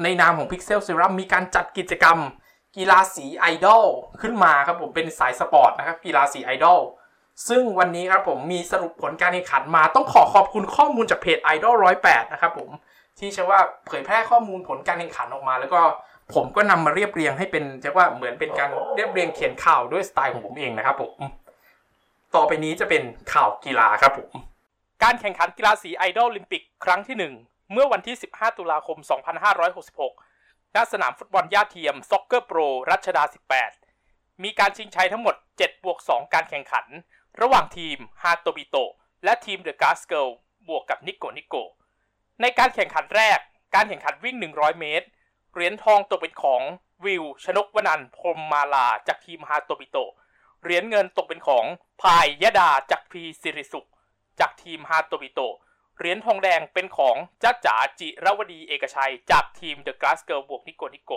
[0.03, 2.17] ในนามของ Pixel Serum มีการจัดกิจกรรม
[2.77, 3.85] กีฬาสีไอดอล
[4.21, 6.79] ขึ้นมาครับผมเป็นสายสปอร์ตนะครับกีฬาสีไอดอล
[7.47, 12.69] ซึ่งวันนี้ครับผมมีสรุปผลการแข่งขันมาต้องขอขอบคุณข้อมูลจากเพจ Idol 108 นะครับผม
[13.19, 15.81] ที่ใช่ว่าเผยแพร่ข้อมูลผลการแข่งขันออกมา แล้วก็
[16.33, 21.13] ผมก็นำมาเรียบเรียงให้เป็นจะว่าเหมือนเป็นการเรียบเรียงเขียนข่าวด้วยสไตล์ของผมเองนะครับผม
[22.35, 24.29] ต่อไปนี้จะเป็นข่าวกีฬาครับผม
[25.03, 28.97] การแข่งขันกีฬาสีไอดอลลิมปิกครั้งที่ 1 เมื่อวันที่ 15 ตุลาคม
[29.71, 30.32] 2566
[30.75, 33.23] ณสนามฟุตบอลหญ้าเทียม Soccer Pro รัชดา
[33.83, 36.85] 18 มีการชิงชัยทั้งหมด 7 บวก 2 การแข่งขัน
[37.41, 38.75] ระหว่างทีมฮาโตบิโต
[39.23, 40.27] และทีม The Glass Girl
[40.67, 41.55] บวกกับนิโกนิโก
[42.41, 43.39] ในการแข่งขันแรก
[43.75, 45.07] การแข่งขันวิ่ง 100 เมตร
[45.53, 46.61] เหรียญทองตกเป็นของ
[47.05, 49.97] วิว ชนกวนันพรมมาลาจากทีมฮาโตบิโต
[50.61, 51.65] เหรียญเงินตกเป็นของ
[52.01, 53.87] พายยดาจากพีสิริสุข
[54.39, 55.39] จากทีมฮาโตบิโต
[55.97, 61.11] เหรียญทองแดงเป็นของจ้าจ๋าจิรวดีเอกชัย จากทีมเดอะก s สเกิลบวกนิโกนิโก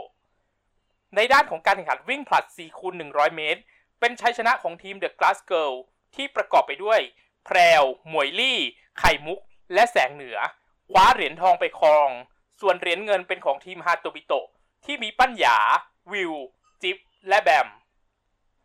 [1.16, 3.60] ในด้านของการแข่งขันวิ่งผลัด4คูณ100 เมตร
[4.00, 5.72] เป็นชัยชนะของทีมเดอะก s สเกิล
[6.14, 7.00] ที่ประกอบไปด้วย
[7.44, 8.58] แพรว หมวยลี่
[8.98, 9.40] ไข่มุก
[9.74, 10.38] และแสงเหนือ
[10.92, 12.10] คว้าเหรียญทองไปครอง
[12.60, 14.46] ส่วนเหรียญเงินเป็นของทีมฮาโตบิโตะ
[14.84, 15.58] ที่มีปัญญา
[16.12, 16.32] วิว
[16.82, 16.96] จิ๊บ
[17.28, 17.68] และแบม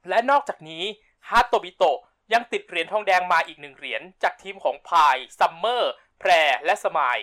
[0.09, 0.83] และนอกจากนี้
[1.29, 1.99] ฮาโตบิโตะ
[2.33, 6.31] ยังติดเหรียญทองแดงมาอีกหนึ่งเหรียญจากทีมของพายซัมเมอร์แพร
[6.65, 7.17] และสมาย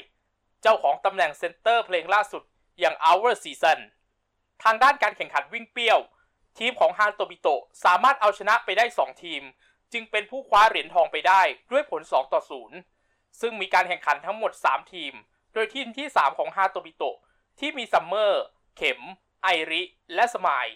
[0.63, 2.43] เจ้าของตำแหน่ง center เพลงล่าสุด
[2.81, 3.79] อย่าง Our Season
[4.63, 6.01] ทางด้านการแข่งขันวิ่งเปี้ยว
[6.59, 7.49] ทีมของฮาโตบิโต
[7.85, 9.43] สามารถเอาชนะไปได้ 2 ทีม
[9.93, 11.43] จึงเป็นผู้คว้าเหรียญทองไปได้
[11.73, 12.41] ด้วยผล 2 ต่อ
[12.91, 15.13] 0 ซึ่งมีการแข่งขันทั้งหมด 3 ทีม
[15.55, 17.03] โดยทีมที่ 3 ของฮาโตบิโต
[17.59, 18.45] ที่มีซัมเมอร์
[18.77, 19.01] เข็ม
[19.43, 19.83] ไอริ
[20.15, 20.67] และสมาย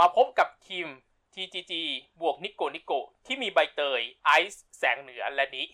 [0.00, 0.86] มาพบกับทีม
[1.34, 1.72] TGG
[2.20, 2.92] บวกนิโกนิโก
[3.26, 5.64] ที่มีใบเตย ไอซ์ แสงเหนือและนิ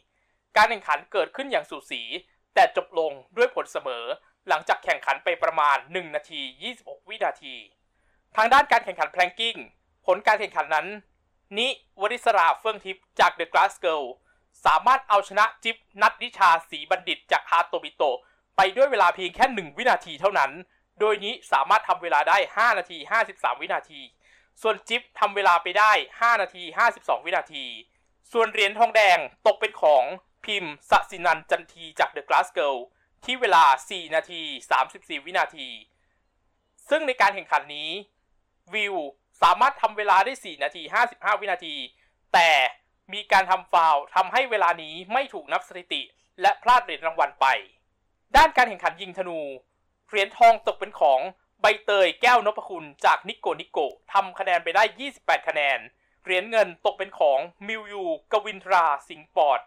[0.57, 2.03] การแข่งขันเกิดขึ้นอย่างสูสี
[2.55, 4.05] แต่จบลงด้วยผลเสมอ
[4.49, 6.40] หลังจากแข่งขันไปประมาณ 1 นาที
[6.77, 7.55] 26 วินาที
[8.37, 9.57] ทางด้านการแข่งขันแพลงกิ้ง
[10.07, 10.87] ผลการแข่งขันนั้น
[11.59, 11.69] นิ
[12.01, 14.03] วริศราเฟื่องทิพย์จากเดอะกลาสเกิล
[14.66, 18.03] สามารถเอาชนะจิ๊บนัทนิชาสีบัณฑิตจากฮาโตบิโต
[18.57, 20.51] ไปด้วยเวลาเพียงแค่ 1 วินาทีเท่านั้น
[21.01, 22.99] โดยนี้สามารถทำเวลาได้ 5 นาที
[23.31, 24.01] 53 วินาที
[24.62, 26.62] ส่วนจิ๊บทำเวลาไปได้ 5 นาที
[26.95, 27.64] 52 วินาที
[28.33, 30.05] ส่วนเหรียญทองแดงตกเป็นของ
[30.45, 32.74] พิมพ์สสินันจันทีจาก The Glass Girl
[33.25, 34.42] ที่เวลา 4 นาที
[34.85, 35.69] 34 วินาที
[36.88, 37.90] ซึ่งในการแข่งขันนี้
[38.75, 38.97] วิว
[39.42, 41.75] สามารถทำเวลาได้ 4 นาที 55 วินาที
[42.35, 42.51] แต่
[43.12, 46.03] มีการทำฟาวล์ทำให้เวลานี้ไม่ถูกนับสถิติ
[46.40, 47.47] และพลาดเหรียญรางวัลไป
[48.37, 49.40] ด้านการแข่งขันยิงธนู
[50.09, 51.21] เหรียญทองตกเป็นของ
[51.61, 53.79] ใบเตยแก้วนพคุณจากนิโกนิโก
[54.12, 54.83] ทำคะแนนไปได้
[55.16, 55.79] 28 คะแนน
[56.25, 59.61] เหรียญเงินตกเป็นของมิวยูกวินทราสิงปอด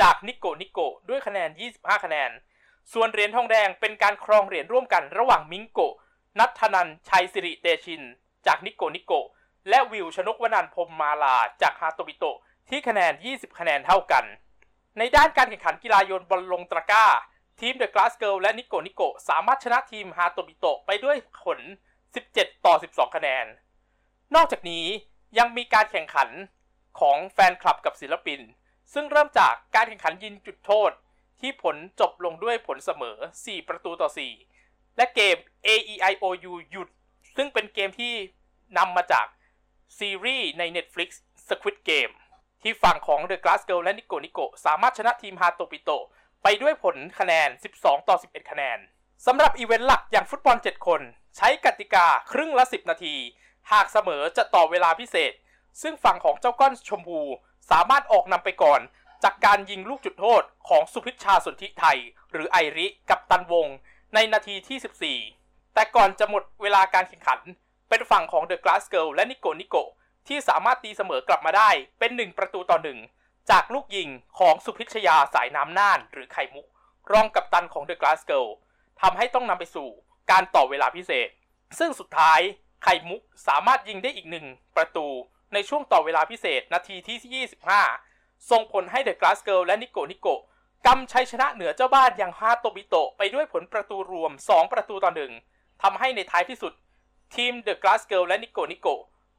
[0.00, 0.78] จากนิโกนิโก
[1.08, 2.30] ด้วยคะแนน 25 คะแนน
[2.92, 5.80] ส่วนเหรียญทองแดงเป็นการครองเหรียญร่วมกันระหว่างมิงโก
[6.38, 8.02] นัทนันชัยสิริเตชิน
[8.46, 9.12] จากนิโกนิโก
[9.68, 12.24] และวิวชนกวนันพรมมาลาจากฮาโตบิโต
[12.68, 14.24] ที่คะแนน 20 คะแนนเท่ากัน
[14.98, 17.06] ในด้านการแข่งขันกีฬาโยนบอลลงตะกร้า
[17.60, 21.58] ทีม The Glass Girl และนิโกนิโกสามารถชนะทีมฮาโตบิโตะไปด้วยผล
[22.12, 23.46] 17 ต่อ 12 คะแนน
[24.34, 24.84] นอกจากนี้
[25.38, 26.28] ยังมีการแข่งขัน
[27.00, 28.40] ของแฟนคลับกับศิลปิน
[28.92, 30.90] ซึ่งเริ่มจากการแข่งขันยิงจุดโทษ
[31.40, 34.08] ที่ผลจบลงด้วยผลเสมอ 4 ประตูต่อ
[34.48, 36.88] 4 และเกม A E I O U หยุด
[37.36, 38.14] ซึ่งเป็นเกมที่
[38.78, 39.26] นำมาจาก
[39.98, 41.08] ซีรีส์ใน Netflix
[41.48, 42.12] Squid Game
[42.62, 45.90] ที่ฝั่งของ The Glass Girl และ Nico Nico สามารถชนะทีมฮาโตปิโต
[46.48, 48.78] ไปด้วยผลคะแนน 12 ต่อ 11 คะแนน
[49.26, 51.00] สำหรับอีเวนต์หลักอย่างฟุตบอล 7 คน
[51.36, 53.14] ใช้กติกาครึ่งละ 10 นาที
[53.72, 55.32] หากเสมอจะต่อเวลาพิเศษ
[55.82, 57.20] ซึ่งฝั่งของเจ้าก้อนชมพู
[57.70, 58.80] สามารถออกนำไปก่อน
[59.24, 61.98] จากการยิงลูกจุดโทษของสุพิชชาสนธิไทย
[62.32, 63.66] หรือไอริกัปตันวง
[64.14, 67.40] ในนาทีที่ 14 แต่ก่อนจะหมดเวลาการแข่งขัน
[67.88, 69.76] เป็นฝั่งของ The Glass Girl และนิโกนิโก
[70.28, 72.98] ที่สามารถตีเสมอกลับมาได้เป็น 1 ประตูต่อหนึ่ง
[73.50, 76.66] จากลูกยิงของสุพิชยาสายน้ำน่านหรือไข่มุก
[77.12, 78.46] รองกัปตันของ The Glass Girl
[79.00, 79.88] ทำให้ต้องนำไปสู่
[80.30, 81.28] การต่อเวลาพิเศษ
[81.78, 82.40] ซึ่งสุดท้าย
[82.84, 85.06] ไข่มุกสามารถยิงได้อีกหนึ่งประตู
[85.52, 87.46] ในช่วงต่อเวลาพิเศษนาทีที่
[87.98, 90.28] 25 ส่งผลให้ The Glass Girl และนิโกนิโก
[90.86, 95.32] กำชัยชนะเหนือเจ้าบ้านอย่างฮาโตบิโตะไปด้วยผลประตูรวม 2 ประตูต่อหนึ่ง
[95.82, 96.72] ทำให้ในท้ายที่สุด
[97.34, 98.88] ทีม The Glass Girl และนิโกนิโก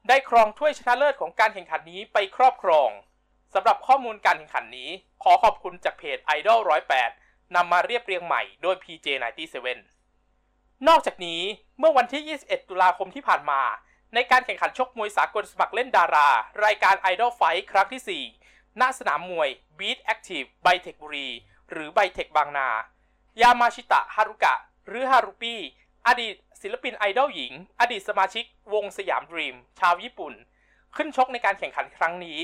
[0.08, 2.90] ได้ครองถ้วยชนะเลิศของการแข่งขันนี้ไปครอบครอง
[3.54, 4.90] สำหรับข้อมูลการแข่งขันนี้
[5.22, 6.58] ขอขอบคุณจากเพจ Idol
[7.06, 9.56] 108นำมาเรียบเรียงใหม่โดย PJ97
[10.88, 11.40] นอกจากนี้
[11.78, 13.62] เมื่อวันที่ 21 ตุลาคมที่ผ่านมา
[14.14, 16.28] ในการแข่งขันชกมวยสากลสมัครเล่นดารา
[16.64, 21.28] รายการ Idol Fight ครั้งที่ 4 ณ สนามมวย Beat Active ไบเทคบุรี
[21.70, 22.68] หรือไบเทคบางนา
[23.40, 24.54] ยามาชิตะฮารุกะ
[24.86, 25.60] หรือฮารุปี้
[26.06, 30.34] อดีตศิลปินไอดอลหญิง อดีตสมาชิก วง Siam Dream ชาวญี่ปุ่น
[30.96, 32.38] ขึ้นชกในการแข่งขันครั้งนี้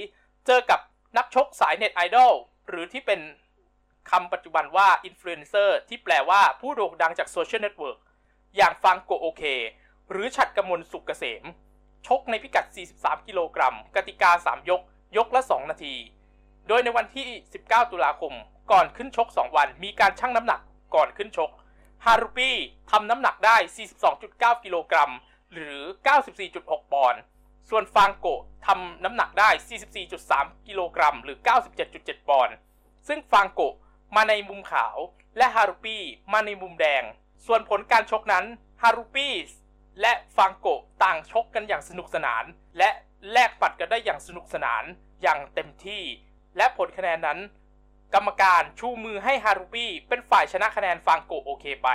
[0.46, 0.80] เจอกับ
[1.16, 2.32] นักชกสายเน็ตไอดอล
[2.68, 3.20] หรือที่เป็น
[4.10, 7.98] คำปัจจุบันว่าอินฟลูเอนเซอร์ที่แปลว่าผู้โด่งดังจากโซเชียลเน็ตเวิร์ก
[8.56, 9.42] อย่างฟังโกโอเค
[10.10, 11.44] หรือฉัดกมลสุกเกษม
[12.06, 14.82] ชกในพิกัด 43 กิโลกรัม กติกา 3 ยก
[15.16, 15.94] ยกละ 2 นาที
[16.68, 17.28] โดยในวันที่
[17.60, 18.32] 19 ตุลาคม
[18.70, 20.60] ก่อนขึ้นชก 2 วัน มีการชั่งน้ำหนัก
[20.94, 21.50] ก่อนขึ้นชก
[22.04, 22.56] ฮารุปี้
[22.90, 23.56] ทำน้ำหนักได้
[24.10, 25.12] 42.9 กิโลกรัม
[25.52, 25.80] หรือ
[26.36, 27.20] 94.6 ปอนด์
[27.70, 29.48] ส่วนฟางโกะทำน้ำหนักได้
[30.08, 31.38] 44.3 กิโลกรัม หรือ
[31.82, 32.54] 97.7 ปอนด์
[33.08, 33.74] ซึ่งฟางโกะ
[34.16, 34.96] มาในมุมขาว
[35.36, 37.02] และฮารุปี้มาในมุมแดง
[37.46, 38.44] ส่วนผลการชกนั้น
[38.82, 39.34] ฮารุปี้
[40.00, 42.44] และฟางโกะต่างชกกันอย่างสนุกสนาน
[42.78, 42.90] และ
[43.32, 44.84] แลกปัดกันได้อย่างสนุกสนาน
[45.22, 46.02] อย่างเต็มที่
[46.56, 47.38] และผลคะแนนนั้น
[48.14, 51.88] กรรมการชูมือให้ฮารุปี้เป็นฝ่ายชนะคะแนนฟางโกะโอเคไป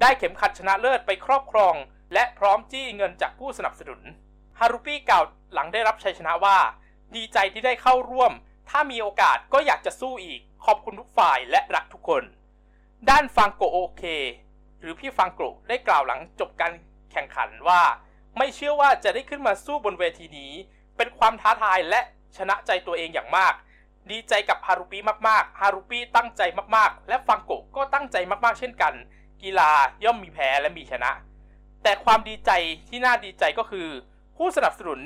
[0.00, 1.74] ได้เข็มขัดชนะเลิศไปครอบครอง
[2.14, 4.00] และพร้อมจี้เงินจากผู้สนับสนุน
[4.60, 6.58] ฮารุปี้กล่าวหลังได้รับชัยชนะว่า
[7.16, 8.32] ดีใจที่ได้เข้าร่วม
[8.68, 12.22] ถ้ามีโอกาสก็อยากจะสู้อีก ขอบคุณทุกฝ่ายและรักทุกคน
[13.10, 14.02] ด้านฟังโกโอเค
[14.80, 16.72] หรือพี่ฟังโกได้กล่าวหลังจบการ
[17.12, 17.82] แข่งขันว่า
[18.38, 20.52] ไม่เชื่อว่าจะได้ขึ้นมาสู้บนเวทีนี้
[20.96, 22.00] เป็นความท้าทายและ
[22.36, 23.54] ชนะใจตัวเองอย่างมาก
[24.10, 26.42] ดีใจกับฮารุปีมากๆฮารุปีตั้งใจ
[26.76, 28.94] มากๆ และฟังโกก็ตั้งใจมากๆ เช่นกัน
[29.42, 29.70] กีฬา
[30.04, 31.10] ย่อมมีแพ้และมีชนะ
[31.82, 32.50] แต่ความดีใจ
[32.88, 33.88] ที่น่าดีใจก็คือ
[34.36, 35.00] ผู้สนับสนุน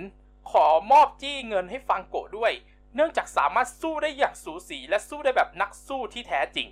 [0.51, 2.53] ขอมอบจี้เงินให้ฟังโกะด้วย
[2.95, 6.69] เนื่องจากสามารถสู้ได้อย่างสูสีและสู้ได้แบบนักสู้ที่แท้จริง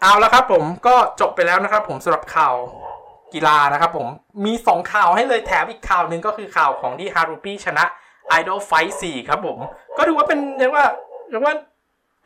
[0.00, 2.54] เอาและครับผมก็จบไปแล้วนะครับ ผมสำหรับข่าว
[3.34, 4.06] กีฬานะครับผม
[4.44, 7.84] มี 2 ข่าวให้เลยแถมอีกข่าวหนึ่งก็คือข่าวของที่ฮารุปี้ชนะ
[8.40, 9.58] Idol Fight 4 ครับผม
[9.96, 10.86] ก็ถือว่าเป็นเรียกว่า
[11.30, 11.54] เรียกว่า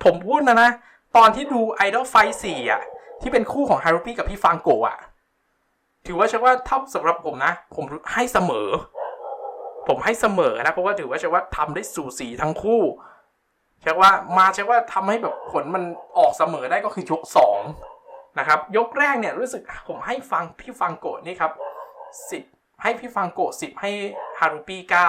[0.05, 0.71] ผมพูดนะนะ
[1.17, 2.83] ตอนที่ดู Idol Fight 4 อะ
[3.21, 4.99] ที่เป็นคู่ของฮารุปี้กับพี่ฟางโกะอะ
[6.07, 8.69] ถือว่าใช่ว่าถ้าสำหรับผมนะ ผมให้เสมอ
[9.88, 12.83] ผมให้เสมอนะ เพราะว่าถือว่าใช่ว่าทำได้สูสีทั้งคู่
[13.83, 15.85] ใช่ว่ามาใช่ว่าทำให้แบบผลมัน
[16.19, 17.61] ออกเสมอได้ก็คือยกสอง
[18.38, 21.53] นะครับ ยกแรกเนี่ยรู้สึกผมให้ฟังพี่ฟังโกนี่ครับ
[22.31, 22.43] สิบ
[22.83, 23.91] ให้พี่ฟังโกสิบให้
[24.38, 25.09] ฮารุปี้เก้า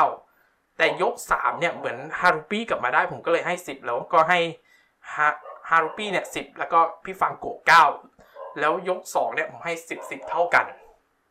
[0.77, 4.39] แต่ยกสามเนี่ยเหมือนฮารุปี้กลับมาได้ผมก็เลยให้สิบแล้วก็ให้
[5.13, 5.27] ฮา
[5.69, 7.83] ฮารุปี้เนี่ยสิบแล้วก็พี่ฟังโกเก้า
[8.59, 10.65] แล้วยกสองเนี่ยผมให้สิบสิบเท่ากัน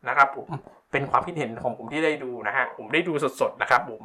[0.07, 0.47] นะครับผม
[0.91, 4.01] เป็นความคิดเห็นของผมที่ได้ดูนะฮะผมได้ดูสดๆนะครับผม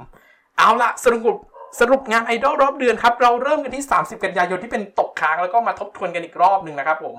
[0.59, 1.37] เอาละสรุป
[1.81, 7.17] สรุปงานไอดอลรอบเดือนครับ เราเริ่มกันที่ 30 กันยายนที่เป็นตกค้างแล้วก็มาทบทวนกันอีกรอบหนึ่งนะครับผม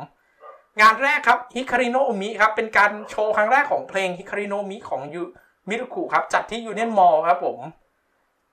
[0.81, 5.21] งานแรกครับฮิคาริโนมิครับเป็นการโชว์ครั้งแรกของเพลงฮิคาริโนมิของยู
[5.69, 7.59] มิรุคุครับจัดที่ Union Mall ครับผม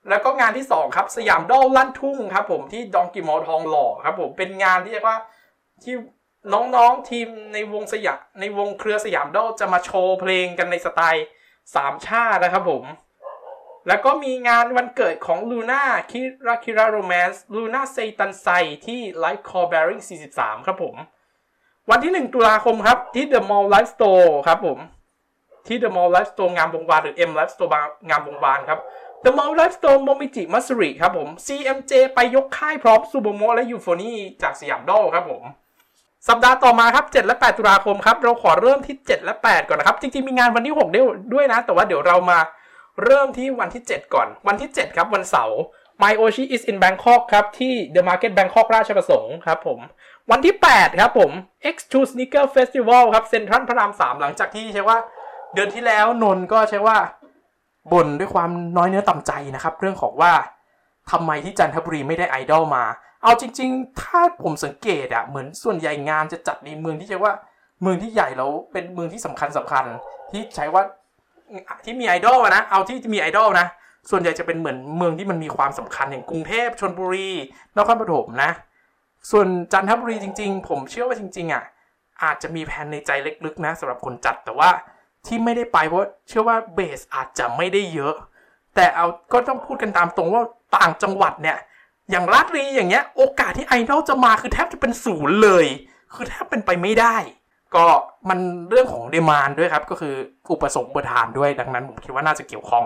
[0.09, 5.17] แล้วก็งานที่ 2 ครับ Siam Dol ลั่นทุ่งครับผมที่ Donki Mall ทองหล่อครับผมเป็นงานที่เรียกว่า
[5.83, 5.95] ที่
[6.53, 11.25] น้องๆทีมในวงสยามในวงเครือ Siam Dol จะมาโชว์เพลงกันในสไตล์
[11.75, 12.85] สามชาตินะครับผม
[13.87, 18.47] แล้วก็มีงานวันเกิดของลูน่า Kira Kira Romance ลูน่า Seitansai
[18.85, 20.01] ที่ไลฟ์คอร์แบริ่ง
[20.33, 20.95] 43 ครับผม
[21.89, 24.79] วันที่ 1 ตุลาคมครับ ที่ The Mall Life Store ครับผม
[25.67, 27.71] ที่ The Mall Life Store งามวงศ์วานหรือ M Life Store
[28.09, 28.79] งามวงศ์วานครับ
[29.23, 35.43] The Mall Life Store Momiji Matsuri ครับผม CMJ ไปยกค่ายพร้อมซูโบโมและยูโฟนี่จาก Siam Dol ครับผม
[36.27, 42.39] สัปดาห์ต่อมาครับ 7 และ 8 ตุลาคมครับ เราขอเริ่มที่ 7 และ 8 ก่อนนะครับ จริงๆ มีงานวันที่ 6 ด้วยด้วยนะ แต่ว่าเดี๋ยวเรามา
[43.03, 45.59] เริ่มที่วันที่ 7 ก่อน วันที่ 7 ครับวันเสาร์
[46.01, 49.79] My Oshi is in Bangkok ครับ ที่ The Market Bangkok ราชประสงค์ครับผม
[50.31, 51.31] วันที่ 8 ครับผม
[51.73, 54.97] X2 Sneaker Festival ครับเซ็นทรัลพระราม 3 หลังจากที่ใช่ว่า
[55.53, 56.97] เดือนที่แล้วนนก็ใช่ว่า
[57.91, 60.33] บ่นด้วยความน้อยเนื้อต่ำใจนะครับ เรื่องของว่า
[61.11, 62.83] ทำไมที่จันทบุรีไม่ได้ไอดอลมา
[63.23, 67.33] เอาจริง ๆ ถ้าผมสังเกตอะเหมือนส่วนใหญ่งานจะจัดในเมืองที่ใช่ว่า
[67.81, 69.85] เมืองที่ใหญ่แล้วเป็นเมืองที่สำคัญสำคัญ
[70.31, 70.83] ที่ใช้ว่า
[71.85, 73.67] ที่มีไอดอลนะเอาที่มีไอดอลนะ
[74.09, 77.29] ส่วนใหญ่จะเป็นเหมือนเมืองที่มันมีความสำคัญอย่างกรุงเทพชนบุรี
[77.77, 78.51] นครปฐมนะ
[79.31, 81.63] ส่วนจันทบุรีจริง ๆ ผมเชื่อว่าจริง ๆอะ
[82.23, 83.11] อาจจะมีแผนในใจ
[83.45, 84.69] ลึกๆนะสำหรับคนจัดแต่ว่า
[85.25, 88.15] ที่ไม่ได้ไปเพราะเชื่อว่าเบสอาจจะไม่ได้เยอะ
[88.75, 90.43] แต่เอาก็ต้องพูดกันตามตรงว่า
[90.75, 91.57] ต่างจังหวัดเนี่ย
[92.11, 95.65] อย่างราชบุรีอย่างเงี้ย โอกาสที่ไอดอลจะมาคือแทบจะเป็นศูนย์เลย
[96.13, 97.15] คือแทบเป็นไปไม่ได้
[97.75, 97.85] ก็
[98.29, 100.15] มันเรื่องของเดมานด้วยครับ ก็คือ
[100.51, 102.83] อุปสงค์อุปทานด้วยดังนั้นผมคิดว่าน่าจะเกี่ยวข้อง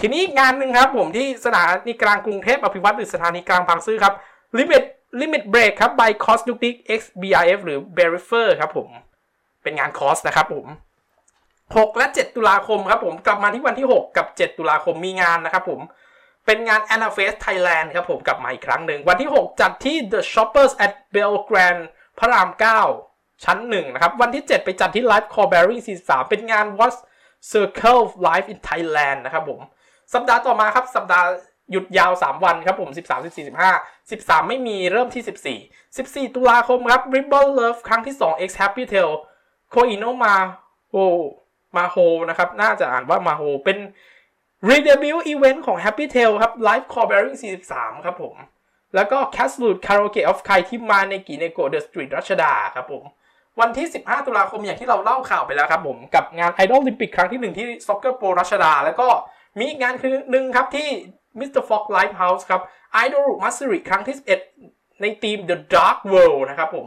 [0.00, 4.14] ทีนี้งานหนึ่งครับผมที่สถานีกลางกรุงเทพอภิวัตรหรือสถานีกลางบางซื่อครับ
[4.58, 4.84] Limit
[5.20, 7.98] Limit Break ครับ by Cost n u c l i c X BIF หรือ b
[8.04, 8.88] e r i f e r ครับผม
[9.62, 10.66] เป็นงานคอสนะครับผม
[11.32, 15.80] 6 และ 7 ตุลาคมครับผมกลับมาที่วันที่ 6 กับ 7 ตุลาคมมีงานนะครับผม
[16.46, 21.82] เป็นงาน a n a Fest Thailand ครับผมกลับมาอีกครั้งหนึ่ง วันที่ 6 จัดที่ The Shoppers at Belgrand
[22.18, 22.48] พระราม
[22.96, 26.94] 9 ชั้น 1 นะครับ วันที่ 7 ไปจัดที่ Live Call Berry 43 เป็นงาน What
[27.52, 29.60] Circle Live in Thailand นะครับผม
[30.14, 31.26] สัปดาห์ต่อมาครับ สัปดาห์
[31.70, 35.58] หยุดยาว 3 วันครับผม 13 14 15 13 ไม่มีเริ่มที่
[36.26, 39.10] 14 14 ตุลาคมครับ Ripple Love ครั้งที่ 2 X Happy Tail
[39.70, 40.34] โคอิโนมา
[40.90, 40.96] โฮ
[41.76, 41.96] มาโฮ
[42.28, 43.78] นะครับ น่าจะอ่านว่ามาโฮเป็น
[44.68, 47.38] Redebut Event ของ Happy Tail ครับ Live Call Bearing
[47.70, 48.36] 43 ครับผม
[48.94, 53.04] แล้วก็ c a s t l u d Karaoke of Kai ที่มาในกีเนโก The Street รัชดาครับผม
[53.60, 59.08] วันที่ 15 ตุลาคมอย่างที่เราเล่าข่าวไปแล้วครับผม กับงาน Idol Olympic ครั้งที่ 1 ที่ Soccer Pro รัชดา แล้วก็
[59.58, 60.88] มีอีกงานคือหนึ่งครับที่
[61.40, 61.62] Mr.
[61.68, 62.60] Fox Live House ครับ
[63.04, 64.16] Idol Mastery ครั้งที่
[64.58, 66.86] 11 ในทีม The Dark World นะครับผม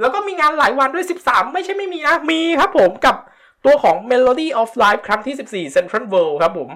[0.00, 3.16] แล้วก็มีงานหลายวันด้วย 13 ไม่ใช่ไม่มีนะ มีครับผมกับ
[3.64, 6.70] ตัวของ Melody of Life ครั้งที่ 14 Central World ครับผม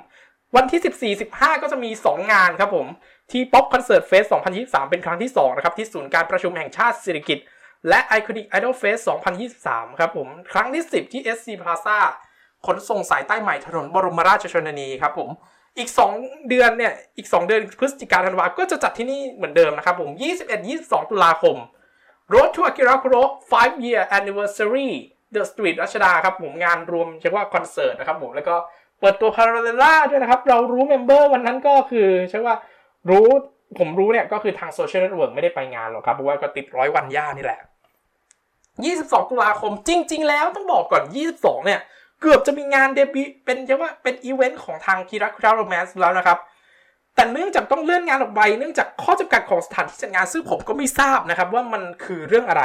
[0.56, 2.86] วันที่ 14 15 ก็จะมี 2 งานครับผม
[3.30, 4.28] ที่ Pop Concert Fest
[4.58, 7.46] 2023 เป็นครั้งที่ 2 นะครับ ที่ศูนย์การประชุมแห่งชาติสิริกิติ์
[7.88, 9.00] และ Iconic Idol Fest
[9.50, 11.98] 2023 ครับผม ครั้งที่ 10 ที่ SC Plaza
[12.66, 15.30] ขนส่งสายใต้ใหม่ถนนบรมราชชนนีครับผม
[15.78, 20.10] อีก 2 เดือนเนี่ยอีก 2 เดือนพฤศจิกายนธันวาก็จะจัดที่นี่เหมือนเดิมนะครับผม
[20.42, 21.56] 21 22 ตุลาคม
[22.32, 23.22] Road to Akira Kuro
[23.52, 24.90] 5 Year Anniversary
[25.34, 28.54] The Street รัชดาครับผมงานรวมเรียกว่าคอนเสิร์ตนะครับผมแล้วก็
[29.02, 32.54] เปิดตัว Parallella ด้วยนะครับ เรารู้ member วันนั้นก็คือใช่ว่า
[33.10, 33.26] รู้
[33.78, 37.60] ผมรู้เนี่ยก็คือทางโซเชียลเน็ตเวิร์กไม่ได้ไปงานหรอกครับเพราะว่าก็ติดร้อยวันย่านี่แหละ
[38.64, 41.02] 22 ตุลาคมจริง ๆ แล้วต้องบอกก่อน
[41.34, 41.80] 22 เนี่ย
[42.20, 46.38] เกือบจะมีงานเดบิวต์เป็นเรียกว่าเป็นอีเวนต์ของทาง Kira Kira Romance แล้วนะครับ
[47.14, 52.64] แต่เนื่องจากต้องเลื่อนงานออกไปเนื่องจากข้อจำกัดของสถานที่จัดงานซึ่งผมก็ไม่ทราบนะครับว่ามันคือเรื่องอะไร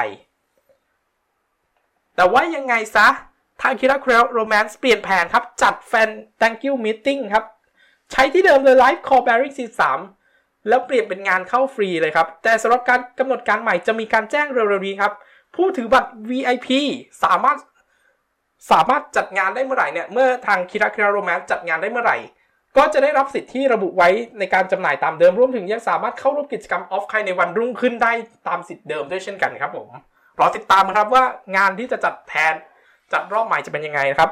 [2.16, 3.08] แต่ว่ายังไงซะ
[3.62, 7.46] ทางคิราคราโรแมนส์เปลี่ยนแผนครับ จัดแฟน thank you meeting ครับ
[8.12, 9.56] ใช้ที่เดิมเลย live call bearing
[10.10, 15.14] 43แล้วเปลี่ยนเป็นงานเข้าฟรีเลยครับ แต่สำหรับการกำหนดการใหม่จะมีการแจ้งเร็วๆนี้ครับ
[15.56, 16.68] ผู้ถือบัตร VIP
[17.24, 17.58] สามารถ
[18.72, 22.18] สามารถจัดงานได้เมื่อไหร่เนี่ย เมื่อทางคิราคราโรแมนส์จัดงานได้เมื่อไหร่
[22.78, 28.12] ก็จะได้รับสิทธิ์ที่ระบุไว้ในการจำหน่ายตามเดิมรวมถึงยังสามารถเข้าร่วมกิจกรรมออฟไคในวันรุ่งขึ้นได้
[28.48, 29.88] ตามสิทธิ์เดิมด้วยเช่นกันครับผม
[30.40, 31.24] รอติดตามครับว่า
[31.58, 32.54] งานที่จะจัดแทน
[33.14, 34.30] จัดรอบใหม่จะเป็นยังไงนะครับ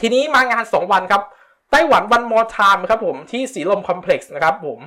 [0.00, 1.22] ทีนี้มางาน 2 วันครับ
[1.70, 4.80] ไต้หวันวันมอ r ไทม์ครับผมที่ Silom Complex นะครับผม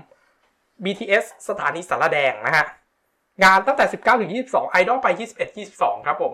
[0.84, 2.66] BTS สถานีศาลาแดงนะฮะ
[3.44, 6.34] งานตั้งแต่ 19ถึง22 Idol ไป 21 22 ครับผม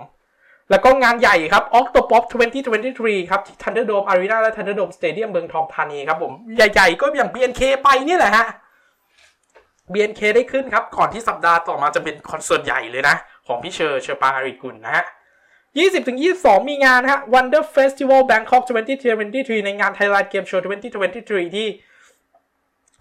[0.70, 2.24] แล้วก็งานใหญ่ครับ Octopop
[2.72, 8.46] 2023 ครับที่ Thunderdome Arena และ Thunderdome Stadium เมืองทองธานีครับผม ใหญ่ๆ ก็อย่าง BNK ไปนี่แหละฮะ
[9.94, 13.16] BNK ได้ขึ้นครับ ก่อนที่สัปดาห์ต่อมาจะเป็นคอนเสิร์ตใหญ่เลยนะ
[13.48, 15.06] ของพี่เฌอเฌอปรางอารีย์กุลนะฮะ
[15.78, 18.64] 20ถึง22 มีงานฮะ Wonder Festival Bangkok
[19.10, 21.68] 2023 ในงาน Thailand Game Show 2023 ที่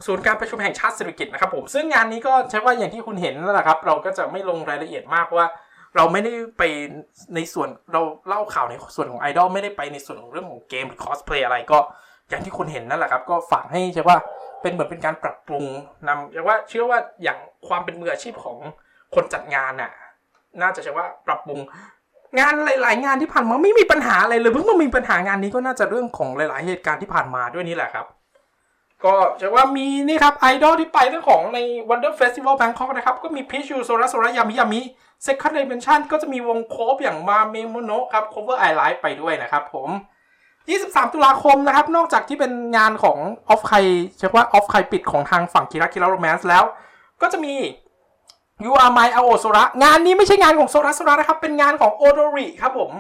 [0.07, 5.49] ศูนย์การประชุมแห่งชาติสิริกิติ์นะครับผม ซึ่งงานนี้ก็ใช้ว่าอย่างที่คุณเห็นนั่นแหละครับ เราก็จะไม่ลงรายละเอียดมากเพราะว่า
[5.97, 6.63] เราไม่ได้ไป
[7.35, 11.79] ในส่วนเราเล่าข่าวในส่วนของไอดอลไม่ได้ไปในส่วนของเรื่องของเกมหรือคอสเพลย์อะไรก็
[12.29, 14.17] อย่างที่คุณเห็นนั่นแหละครับ ก็ฝากให้ใช่ว่า
[14.63, 15.65] เป็นเหมือนเป็นการปรับปรุง
[16.09, 18.57] นำใช่ว่าเชื่อว่าอย่างความเป็นมืออาชีพของ
[19.15, 19.91] คนจัดงานน่ะ
[20.63, 21.61] น่าจะใช่ว่าปรับปรุง
[22.39, 22.53] งาน
[22.83, 28.07] หลาย ๆ งานที่ผ่านมาไม่มีปัญหาอะไรเลยเพิ่งมามีปัญหางานนี้ก็น่าจะเรื่องของหลาย ๆ เหตุการณ์ที่ผ่านมาด้วยนี่แหละครับ
[29.05, 31.59] ก็จะว่ามีนี่ครับไอดอลที่ไปเรื่องของใน
[31.89, 34.81] Wonder Festival Bangkok นะครับ ก็มีพิชูโซระโซระยามิยามิ
[35.27, 39.91] Second Dimension ก็จะมีวงโคฟอย่างมาเมโมโนะครับ Cover I Live ไปด้วยนะครับผม
[40.53, 43.19] 23 ตุลาคมนะครับ นอกจากที่เป็นงานของ
[43.49, 43.73] off-kai
[44.21, 46.65] เรียกว่า off-kai ปิดของทางฝั่ง Kira Kira Romance แล้ว
[47.23, 47.55] ก็จะมี
[48.65, 52.91] You Are My Ao Sora งานนี้ไม่ใช่งานของโซระโซระนะครับ เป็นงานของโอโดริครับผม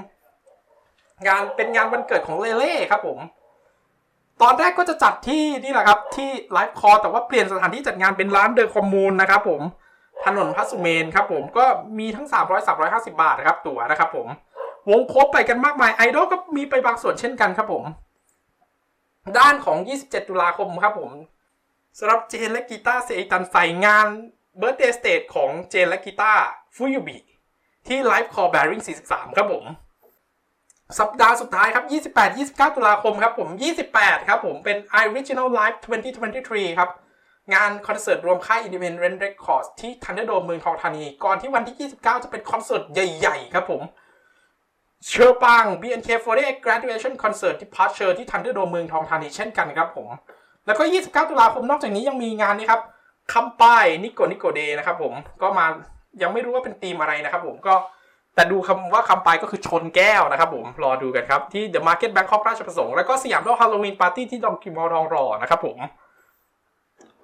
[1.26, 3.18] งานเป็นงานวันเกิดของเลเล่ครับผม
[4.42, 9.60] ตอนแรกก็จะจัดที่นี่แหละครับ ที่ไลฟ์คอร์แต่ว่าเปลี่ยนสถานที่จัดงานเป็นร้าน The Commune นะครับผม
[10.24, 11.64] ถนนพระสุเมรุครับผมก็
[11.98, 14.26] มีทั้ง 300 350 บาทนะครับตั๋วนะครับผม
[14.90, 17.84] วงโคบไปกันมากมายไอดอลก็มีไปบางส่วนเช่นกันครับผม
[19.38, 21.10] ด้านของ 27 ตุลาคมครับผม
[21.98, 24.06] สำหรับเจนและกีตาร์เซตันใส่งาน
[24.58, 26.44] Birthday Stage ของเจนและกีตาร์
[26.74, 27.18] ฟูยูบิ
[27.86, 29.64] ที่ไลฟ์คอร์แบริ่ง43 ครับผม
[30.98, 33.48] สัปดาห์สุดท้ายครับ 28 29 ตุลาคมครับผม
[33.88, 35.78] 28 ครับผมเป็น Original Live
[36.26, 36.90] 2023 ครับ
[37.54, 43.82] งานคอนเสิร์ตรวมค่าย Independent Records ที่ Thunderdome เมืองทองธานี ก่อนที่วันที่ 29 จะเป็นคอนเสิร์ตใหญ่ ๆ ครับผม
[45.06, 50.08] เชอร์ปัง BNK48 Graduation Concert ที่พาร์ทเชอร์ที่ Thunderdome เมืองทองธานีเช่นกันครับผม
[50.66, 52.82] แล้วก็ 29 ตุลาคมนอกจากนี้ยังมีงานนี้ครับ
[53.32, 55.66] คำป้ายนิโกนิโกเดนะครับผมก็มา
[56.22, 57.74] ยังไม่รู้ว่าเป็นธีมอะไรนะครับผมก็
[58.34, 65.78] แต่ดูคำว่าคำปลายก็คือชนแก้วนะครับผม รอดูกันครับ ที่ The Market Bangkok ราชประสงค์ แล้วก็สยามโลกฮาโลวีนปาร์ตี้ที่ดองกิมอลทองรอนะครับผม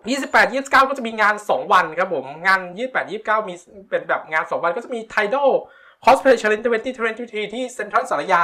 [0.07, 3.55] 28 29 ก็จะมีงาน 2 วันครับผม งาน 28 29 มี
[3.91, 5.51] เป็นแบบงาน 2 วันก็จะมี Tidal
[6.05, 8.43] Cosplay Challenge 2023 ที่เซ็นทรัลสารยา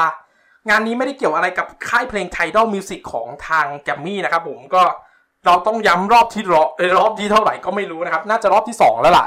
[0.69, 4.83] งานนี้ไม่ได้เกี่ยวอะไรกับค่ายเพลง Tidal Music ของทางแกมมี่นะครับผมก็
[5.47, 6.63] เราต้องย้ำรอบที่รอ
[6.99, 9.27] รอบที่เท่าไหร่ก็ไม่รู้นะครับ น่าจะรอบที่2แล้วล่ะ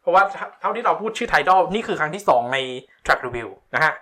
[0.00, 0.22] เพราะว่า
[0.60, 2.58] เท่าที่เราพูดชื่อไทดอลนี่คือครั้งที่2ใน
[3.04, 3.92] Track Review นะฮะ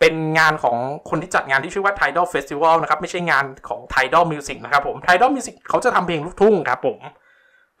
[0.00, 0.76] เป็นงานของ
[1.10, 6.98] คนที่จัดงานที่ชื่อว่า Tidal Festival นะครับ ไม่ใช่งานของ Tidal Music นะครับผม Tidal Music เขาจะทำเพลงลูกทุ่งครับผม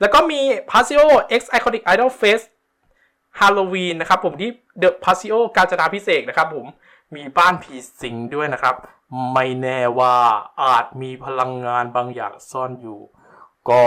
[0.00, 0.40] แล้วก็มี
[0.70, 1.04] Paseo
[1.40, 2.46] X Iconic Idol Fest
[3.40, 4.50] Halloween นะครับผมที่
[4.82, 6.66] The Paseo กาญจนาพิเศษนะครับผม
[7.14, 8.74] มีบ้านผีสิงด้วยนะครับ
[9.34, 10.16] ไม่แน่ว่า
[10.62, 13.00] อาจมีพลังงานบางอย่างซ่อนอยู่
[13.70, 13.84] ก็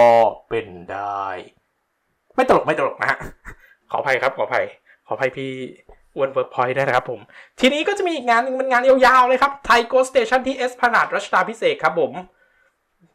[0.49, 1.25] เป็นได้
[2.35, 3.19] ไม่ตลกไม่ตลกนะฮะ
[3.91, 4.65] ขออภัยครับขออภัย
[5.07, 5.51] ขออภัยพี่
[6.15, 7.19] อ้วนเวิร์กพอยต์ได้นะครับผม
[7.59, 12.11] ทีนี้ก็จะมีอีกงานหนึ่งเป็นงานยาวๆเลยครับ Taito Station ที่เอสพลานาดรัชดาพิเศษครับผม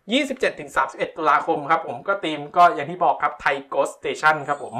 [0.06, 4.74] 27-31 ตุลาคมครับผมก็ทีมก็อย่างที่บอกครับไทโกสเตชันครับผม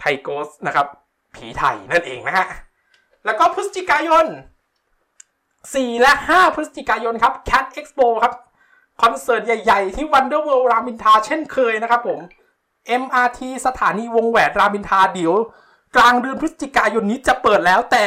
[0.00, 0.86] ไทโกสนะครับ
[1.34, 2.46] ผีไทยนั่นเองนะฮะ
[3.24, 4.26] แล้วก็พฤศจิกายน
[5.14, 8.34] 4 และ 5 พฤศจิกายนครับ Cat Expo ครับ
[9.02, 12.20] คอนเสิร์ตใหญ่ ๆ ที่ Wonder World รามินทราเช่นเคยนะครับผม
[13.02, 15.34] MRT สถานีวงแหวนรามินทราเดี๋ยว
[15.96, 18.06] กลางเดือนพฤศจิกายนนี้จะเปิดแล้วแต่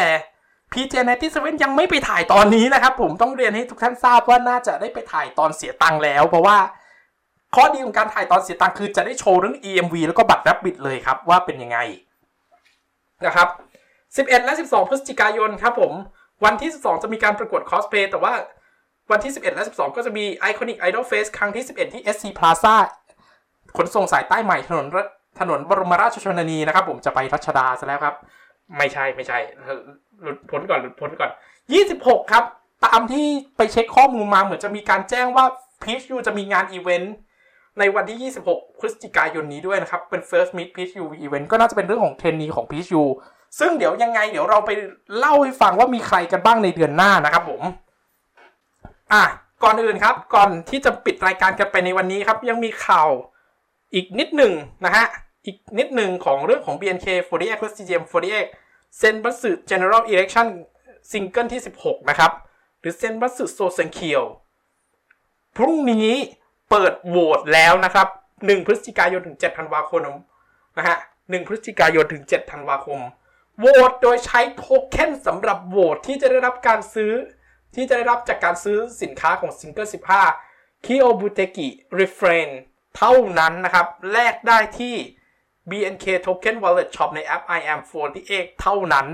[0.73, 0.93] PJ
[1.27, 6.57] 97 ยังไม่ไปถ่ายตอนนี้นะครับ ผมต้องเรียนให้ทุกท่านทราบว่าน่าจะได้ไปถ่ายตอนเสียตังค์แล้ว เพราะว่า
[7.55, 11.77] ข้อดีของการถ่ายตอนเสียตังค์คือจะได้โชว์เรื่อง EMV แล้วก็บัตรรับบิดเลยครับว่าเป็นยังไง
[13.25, 13.49] นะครับ
[14.15, 15.93] 11 และ 12 พฤศจิกายนครับผม
[16.45, 18.33] วันที่ 12 จะมีการประกวดคอสเพลย์แต่ว่า
[19.11, 22.75] วันที่ 11 และ 12 ก็จะมี Iconic Idol Fest ครั้งที่ 11 ที่ SC Plaza
[23.77, 24.85] ขนส่งสายใต้ใหม่ถนน
[25.39, 28.15] ถนนบรมราชชนนีนะครับผมจะไปรัชดาซะแล้วครับ
[28.77, 29.37] ไม่ใช่ไม่ใช่
[30.21, 31.31] หลุดพ้นก่อนหลุดพ้นก่อน
[31.81, 32.43] 26 ครับ
[32.85, 35.45] ตามที่ไปเช็คข้อมูลมาเหมือนจะมีการแจ้งว่า
[35.83, 37.15] Peach U จะมีงานอีเวนต์
[37.79, 43.03] ในวันที่ 26 พฤศจิกายนนี้ด้วยนะครับ เป็น First Meet Peach U Event ก็น่าจะเป็นเรื่องของเทรนนีของ Peach U
[43.59, 44.71] ซึ่งเดี๋ยวยังไง เดี๋ยวเราไป
[45.17, 47.61] เล่าให้ฟังว่ามีใครกันบ้างในเดือนหน้านะครับผม
[49.13, 49.23] อะ
[49.63, 53.09] ก่อนอื่นครับก่อนที่จะปิดรายการกันไปในวันนี้ครับ ยังมีข่าว
[53.93, 54.53] อีกนิดหนึ่ง
[54.85, 55.05] นะฮะ
[55.45, 58.45] อีกนิดหนึ่งของเรื่องของ BNK48 plus CGM48
[58.97, 60.47] 選抜 General Election
[61.11, 62.31] ซิงเกิลที่ 16 นะครับ
[62.79, 64.23] หรือ選抜総選挙
[65.55, 66.09] พรุ่งนี้
[66.69, 70.01] เปิดโหวตแล้วนะครับ 1 พฤศจิกายนถึง 7 ธันวาคม
[70.77, 72.99] นะฮะ1พฤศจิกายนถึง 7 ธันวาคม
[73.59, 77.13] โหวตโดยใช้โทเค็นสำหรับโหวตที่จะได้รับการซื้อ
[77.75, 79.87] ที่จะได้รับจากการซื้อสินค้าของซิงเกิล
[80.35, 81.67] 15 k i o b u t e k i
[81.99, 82.49] Refrain
[82.97, 84.95] เท่านั้นนะครับ แลกได้ที่
[85.69, 87.79] BNK Token Wallet Shop ในแอป I am
[88.21, 89.07] 48เท่านั้น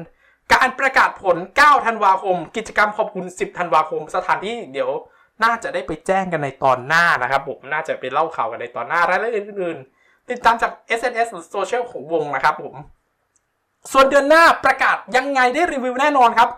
[0.54, 4.90] การประกาศผล 9 ธันวาคม กิจกรรมขอบคุณ 10 ธันวาคม สถานที่เดี๋ยว
[5.44, 12.76] น่าจะได้ไปแจ้งกันในตอนหน้านะครับผมน่าจะไปเล่าข่าวกันในตอนหน้ารายละเอียดอื่นๆติดตามจาก SNS หรือโซเชียลของวงนะครับผม
[13.92, 16.50] ส่วนเดือนหน้าประกาศยังไงได้รีวิวแน่นอนครับ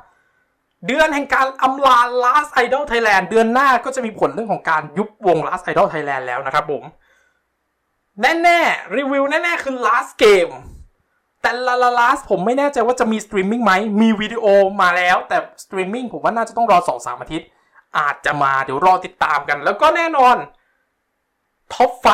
[0.88, 6.84] เดือนแห่งการอำลา Last Idol Thailand เดือนหน้าก็จะมีผลเรื่องของการยุบวง Last Idol Thailand แล้วนะครับผม
[8.22, 10.54] แน่ๆ รีวิวแน่ๆ คือ last game
[11.42, 14.46] แต่ลาลา last ผมไม่แน่ใจว่าจะมีสตรีมมิ่งไหม มีวิดีโอ
[14.82, 17.48] มาแล้ว แต่สตรีมมิ่งผมว่าน่าจะต้องรอ 2-3อาทิตย์
[18.00, 20.36] อาจจะมาเดี๋ยวรอติดตามกัน แล้วก็แน่นอน
[21.74, 22.08] top five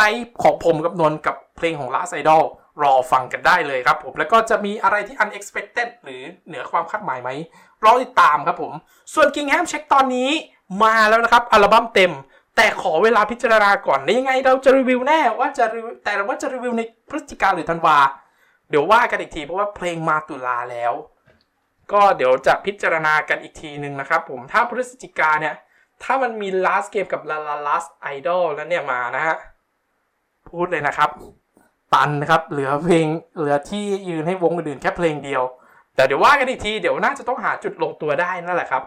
[0.44, 2.44] ของผมกับนนกับเพลงของ last idol
[2.84, 7.30] รอฟังกันได้เลยครับผมแล้วก็จะมีอะไรที่ unexpected หรือเหนือความคาดหมายไหม
[7.84, 8.74] รอติดตามครับผม
[9.14, 10.30] ส่วน Kingham เช็คตอนนี้
[10.84, 12.14] มาแล้วนะครับ อัลบั้มเต็ม
[12.56, 17.98] แต่ขอเวลาพิจารณาก่อนในยังไงเราจะรีวิวแน่ว่าจะรีวิวแต่ว่าจะรีวิวในพฤศจิกาหรือธันวา
[18.70, 20.94] เดี๋ยวว่ากันอีกทีเพราะว่าเพลงมาตุลาแล้ว
[21.92, 25.56] ก็เดี๋ยวจะพิจารณากันอีกทีหนึ่งนะครับผมถ้าพฤศจิกาเนี่ย
[26.04, 29.38] ถ้ามันมี last game กับ la la last idol แล้วเนี่ยมานะฮะ
[30.50, 31.10] พูดเลยนะครับ
[31.94, 33.06] ตันนะครับ เหลือเพลง
[33.38, 35.44] เหลือที่ยืนให้วงอื่นๆแค่เพลงเดียว
[35.96, 38.84] แต่เดี๋ยวว่ากันอีกทีเดี๋ยวน่าจะต้องหาจุดลงตัวได้นั่นแหละครับ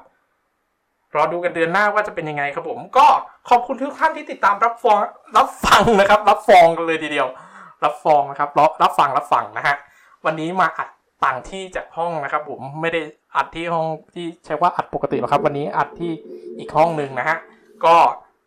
[1.14, 3.07] รอดูกันเดือนหน้าว่าจะเป็นยังไงครับผม ก็
[3.48, 5.00] ขอบคุณทุกท่านที่ติดตามรับฟัง
[5.36, 7.28] รับฟังนะครับ รับฟองกันเลยทีเดียว
[7.84, 9.76] รับฟองนะครับรับรับฟังรับฟังนะฮะ
[10.24, 10.88] วันนี้มาอัด
[11.24, 13.00] ต่างที่จากห้องนะครับ ผมไม่ได้
[13.36, 16.12] อัดที่ห้องที่ใช้ว่าอัดปกติหรอกครับ วันนี้อัดที่
[16.59, 17.38] อีกห้องหนึ่งนะฮะ
[17.84, 17.96] ก็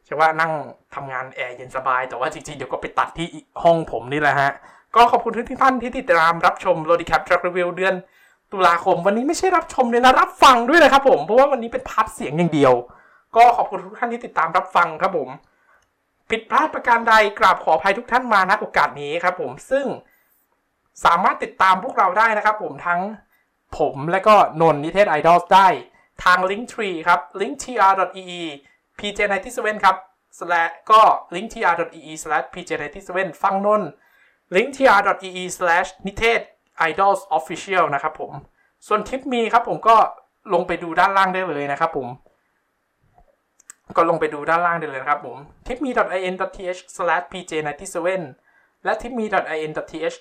[0.06, 0.52] ใช่ว่านั่ง
[0.96, 4.52] ทำงานแอร์เย็นสบาย แต่ว่าจริงๆ เดี๋ยวก็ไปตัดที่อีกห้องผมนี่แหละฮะ
[4.96, 7.94] ก็ขอบคุณทุกท่านที่ติดตามรับชม LodiCap Track Review เดือน
[8.52, 12.74] ตุลาคม วันนี้ไม่ใช่รับชมเลยนะ รับฟังด้วยนะครับผม เพราะว่าวันนี้เป็น part เสียงอย่างเดียว
[13.36, 15.30] ก็ขอบคุณทุกท่านที่ติดตามรับฟังครับผม
[16.30, 19.86] ผิดพลาดประการใดกราบขออภัยทุกท่านมาณโอกาสนี้ครับผมซึ่ง
[21.06, 23.02] สามารถติดตามพวกเราได้นะครับผมทั้ง
[23.78, 25.68] ผมและก็นนนิเทศไอดอลได้
[26.24, 28.44] ทาง Linktree ครับ linktr.ee
[29.00, 29.96] pj97 ครับ
[30.92, 31.02] ก็
[31.34, 33.10] link tr.ee/pj97
[33.44, 33.82] ฟังนน
[34.56, 35.44] link tr.ee/
[36.08, 36.40] นิเทศ
[36.90, 38.32] idols official นะครับผม
[38.88, 39.96] ส่วนทิปมีครับผมก็
[40.54, 42.08] ลงไปดูด้านล่างได้เลยนะครับผม
[43.98, 45.38] ก็ลงไปดูด้านล่างได้เลยนะครับผม
[45.68, 47.98] tipme.in.th/pj97
[48.84, 50.16] และ tipme.in.th/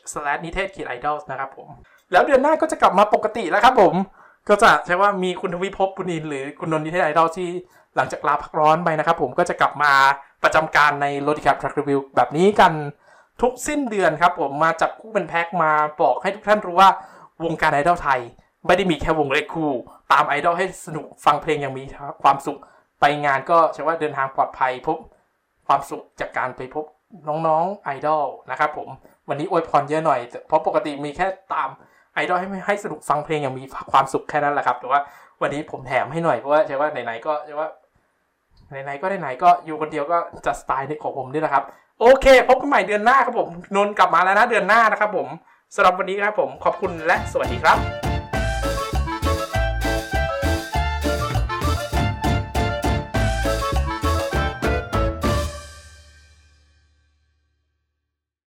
[0.44, 1.68] นิเทศขีด idols นะครับผม
[2.12, 3.94] แล้วเดือนหน้าก็จะกลับมาปกติแล้วครับผม
[4.48, 7.48] ก็จะใช่ว่ามีคุณทวิภพบุญอินหรือคุณนนท์นิเทศไอดอลที่
[7.96, 9.92] หลังจากลาพักร้อนไปนะครับ ผมก็จะกลับมา
[10.42, 12.72] ประจำการใน r o d i c a p Track Review แบบนี้กัน
[13.42, 15.72] ทุกสิ้นเดือนครับ ผมมาจับคู่เป็นแพ็คมา
[16.02, 16.90] บอกให้ทุกท่านรู้ว่า
[17.44, 18.20] วงการไอดอลไทย
[18.66, 19.70] ไม่ได้มีแค่วงเล็กคู่
[20.12, 21.84] ตามไอดอลให้สนุกฟังเพลงอย่างมี
[22.22, 22.58] ความสุข
[23.00, 24.98] ไปงานก็ใช่ว่าเดินทางปลอดภัยพบ
[25.66, 26.84] ความสุขจากการไปพบ
[27.28, 28.88] น้องๆไอดอลนะครับผม
[29.28, 31.68] วันนี้อวยพรเยอะหน่อย เพราะปกติมีแค่ตาม
[32.14, 35.00] ไอดอลให้ให้สนุกฟังเพลงอย่างมีความสุขแค่นั้นแหละครับ แต่ว่า
[35.40, 37.68] วันนี้ผมแถมให้หน่อยเพราะว่าใช่ว่าไหนๆก็ใช่ว่า
[38.68, 41.64] ไหนๆก็ไหนๆก็อยู่คนเดียวก็จะสไตล์ของผมนี่แหละครับ
[42.00, 45.28] โอเค พบกันใหม่เดือนหน้าครับผมนนท์กลับมาแล้วนะเดือนหน้านะครับผม
[45.74, 48.03] สำหรับวันนี้ครับผมขอบคุณและสวัสดีครับ